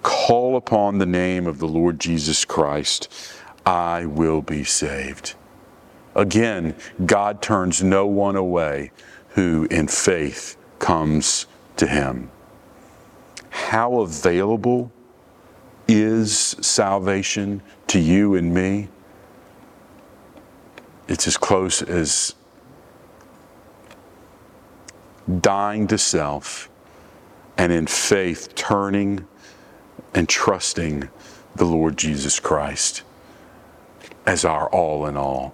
call 0.04 0.58
upon 0.58 0.98
the 0.98 1.06
name 1.06 1.48
of 1.48 1.60
the 1.60 1.68
Lord 1.68 2.00
Jesus 2.00 2.44
Christ, 2.44 3.08
I 3.66 4.06
will 4.06 4.42
be 4.42 4.64
saved. 4.64 5.34
Again, 6.16 6.76
God 7.06 7.42
turns 7.42 7.84
no 7.84 8.06
one 8.06 8.36
away 8.36 8.92
who 9.30 9.68
in 9.72 9.88
faith 9.88 10.56
comes 10.80 11.48
to 11.78 11.88
him. 11.88 12.30
How 13.50 14.00
available 14.00 14.92
is 15.88 16.56
salvation 16.62 17.62
to 17.88 18.00
you 18.00 18.36
and 18.36 18.54
me? 18.54 18.88
It's 21.08 21.28
as 21.28 21.38
close 21.38 21.82
as 21.82 22.36
dying 25.42 25.88
to 25.88 25.98
self 25.98 26.70
and 27.58 27.72
in 27.72 27.88
faith 27.88 28.54
turning 28.56 29.28
and 30.14 30.30
trusting 30.30 31.10
the 31.56 31.66
Lord 31.66 31.98
Jesus 31.98 32.40
Christ 32.40 33.04
as 34.26 34.46
our 34.46 34.70
all 34.70 35.06
in 35.06 35.18
all. 35.18 35.54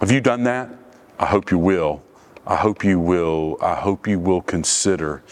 Have 0.00 0.10
you 0.10 0.20
done 0.20 0.44
that? 0.44 0.70
I 1.18 1.26
hope 1.26 1.50
you 1.50 1.58
will 1.58 2.02
I 2.46 2.54
hope 2.54 2.84
you 2.84 3.00
will, 3.00 3.58
I 3.60 3.74
hope 3.74 4.06
you 4.06 4.20
will 4.20 4.40
consider 4.40 5.24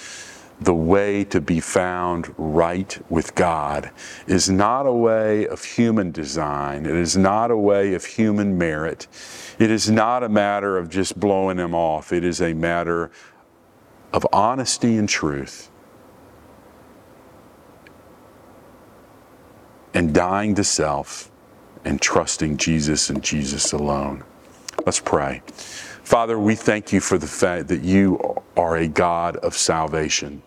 the 0.61 0.75
way 0.75 1.23
to 1.25 1.41
be 1.41 1.61
found 1.61 2.35
right 2.37 2.99
with 3.09 3.35
God 3.37 3.91
is 4.27 4.51
not 4.51 4.87
a 4.87 4.93
way 4.93 5.47
of 5.47 5.63
human 5.63 6.11
design. 6.11 6.87
It 6.87 6.97
is 6.97 7.17
not 7.17 7.53
a 7.53 7.57
way 7.57 7.95
of 7.95 8.05
human 8.05 8.59
merit. 8.59 9.07
It 9.59 9.71
is 9.71 9.91
not 9.91 10.25
a 10.25 10.29
matter 10.29 10.77
of 10.77 10.89
just 10.89 11.19
blowing 11.19 11.59
Him 11.59 11.75
off. 11.75 12.13
It 12.13 12.25
is 12.25 12.41
a 12.41 12.53
matter 12.53 13.13
of 14.13 14.27
honesty 14.33 14.97
and 14.97 15.09
truth 15.09 15.71
and 19.93 20.13
dying 20.13 20.55
to 20.57 20.65
self 20.65 21.31
and 21.85 22.01
trusting 22.01 22.57
Jesus 22.57 23.11
and 23.11 23.23
Jesus 23.23 23.73
alone. 23.73 24.25
Let's 24.85 25.01
pray. 25.01 25.43
Father, 26.03 26.39
we 26.39 26.55
thank 26.55 26.93
you 26.93 27.01
for 27.01 27.19
the 27.19 27.27
fact 27.27 27.69
that 27.69 27.83
you 27.83 28.43
are 28.57 28.77
a 28.77 28.89
God 28.89 29.37
of 29.37 29.57
salvation. 29.57 30.43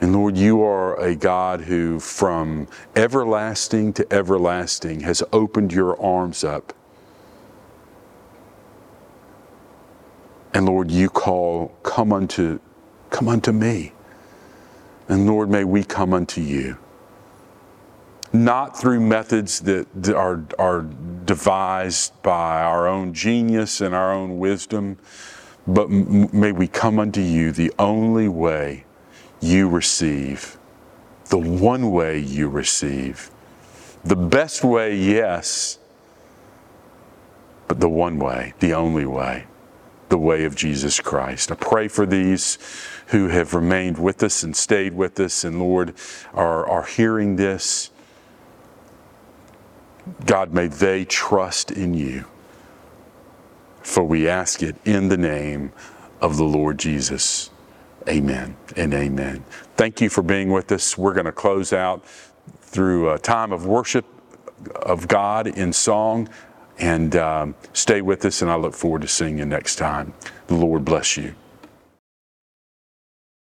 And 0.00 0.12
Lord, 0.14 0.36
you 0.36 0.62
are 0.62 0.98
a 0.98 1.14
God 1.14 1.62
who, 1.62 2.00
from 2.00 2.68
everlasting 2.96 3.92
to 3.94 4.12
everlasting, 4.12 5.00
has 5.00 5.22
opened 5.32 5.72
your 5.72 6.00
arms 6.00 6.42
up. 6.42 6.72
And 10.52 10.66
Lord, 10.66 10.90
you 10.90 11.08
call, 11.08 11.68
come 11.82 12.12
unto, 12.12 12.60
come 13.10 13.28
unto 13.28 13.52
me. 13.52 13.92
And 15.08 15.26
Lord, 15.26 15.50
may 15.50 15.64
we 15.64 15.84
come 15.84 16.12
unto 16.14 16.40
you 16.40 16.78
not 18.32 18.78
through 18.78 19.00
methods 19.00 19.60
that 19.60 19.86
are, 20.10 20.44
are 20.58 20.82
devised 21.24 22.20
by 22.22 22.62
our 22.62 22.86
own 22.86 23.12
genius 23.12 23.80
and 23.80 23.94
our 23.94 24.12
own 24.12 24.38
wisdom, 24.38 24.98
but 25.66 25.90
may 25.90 26.52
we 26.52 26.66
come 26.66 26.98
unto 26.98 27.20
you 27.20 27.52
the 27.52 27.72
only 27.78 28.28
way 28.28 28.84
you 29.40 29.68
receive, 29.68 30.58
the 31.28 31.38
one 31.38 31.90
way 31.90 32.18
you 32.18 32.48
receive, 32.48 33.30
the 34.04 34.16
best 34.16 34.64
way, 34.64 34.94
yes, 34.94 35.78
but 37.68 37.80
the 37.80 37.88
one 37.88 38.18
way, 38.18 38.54
the 38.60 38.74
only 38.74 39.06
way, 39.06 39.44
the 40.08 40.18
way 40.18 40.44
of 40.44 40.56
Jesus 40.56 41.00
Christ. 41.00 41.52
I 41.52 41.54
pray 41.54 41.88
for 41.88 42.06
these 42.06 42.58
who 43.08 43.28
have 43.28 43.54
remained 43.54 43.98
with 43.98 44.22
us 44.22 44.42
and 44.42 44.56
stayed 44.56 44.94
with 44.94 45.20
us, 45.20 45.44
and 45.44 45.60
Lord, 45.60 45.94
are, 46.32 46.68
are 46.68 46.84
hearing 46.84 47.36
this 47.36 47.89
God, 50.26 50.52
may 50.52 50.66
they 50.66 51.04
trust 51.04 51.70
in 51.70 51.94
you. 51.94 52.24
For 53.82 54.04
we 54.04 54.28
ask 54.28 54.62
it 54.62 54.76
in 54.84 55.08
the 55.08 55.16
name 55.16 55.72
of 56.20 56.36
the 56.36 56.44
Lord 56.44 56.78
Jesus. 56.78 57.50
Amen 58.08 58.56
and 58.76 58.94
amen. 58.94 59.44
Thank 59.76 60.00
you 60.00 60.08
for 60.08 60.22
being 60.22 60.50
with 60.50 60.70
us. 60.72 60.96
We're 60.96 61.14
going 61.14 61.26
to 61.26 61.32
close 61.32 61.72
out 61.72 62.04
through 62.60 63.10
a 63.10 63.18
time 63.18 63.52
of 63.52 63.66
worship 63.66 64.04
of 64.76 65.08
God 65.08 65.46
in 65.46 65.72
song. 65.72 66.28
And 66.78 67.14
um, 67.16 67.54
stay 67.74 68.00
with 68.00 68.24
us, 68.24 68.40
and 68.40 68.50
I 68.50 68.54
look 68.56 68.74
forward 68.74 69.02
to 69.02 69.08
seeing 69.08 69.38
you 69.38 69.44
next 69.44 69.76
time. 69.76 70.14
The 70.46 70.54
Lord 70.54 70.84
bless 70.84 71.16
you. 71.16 71.34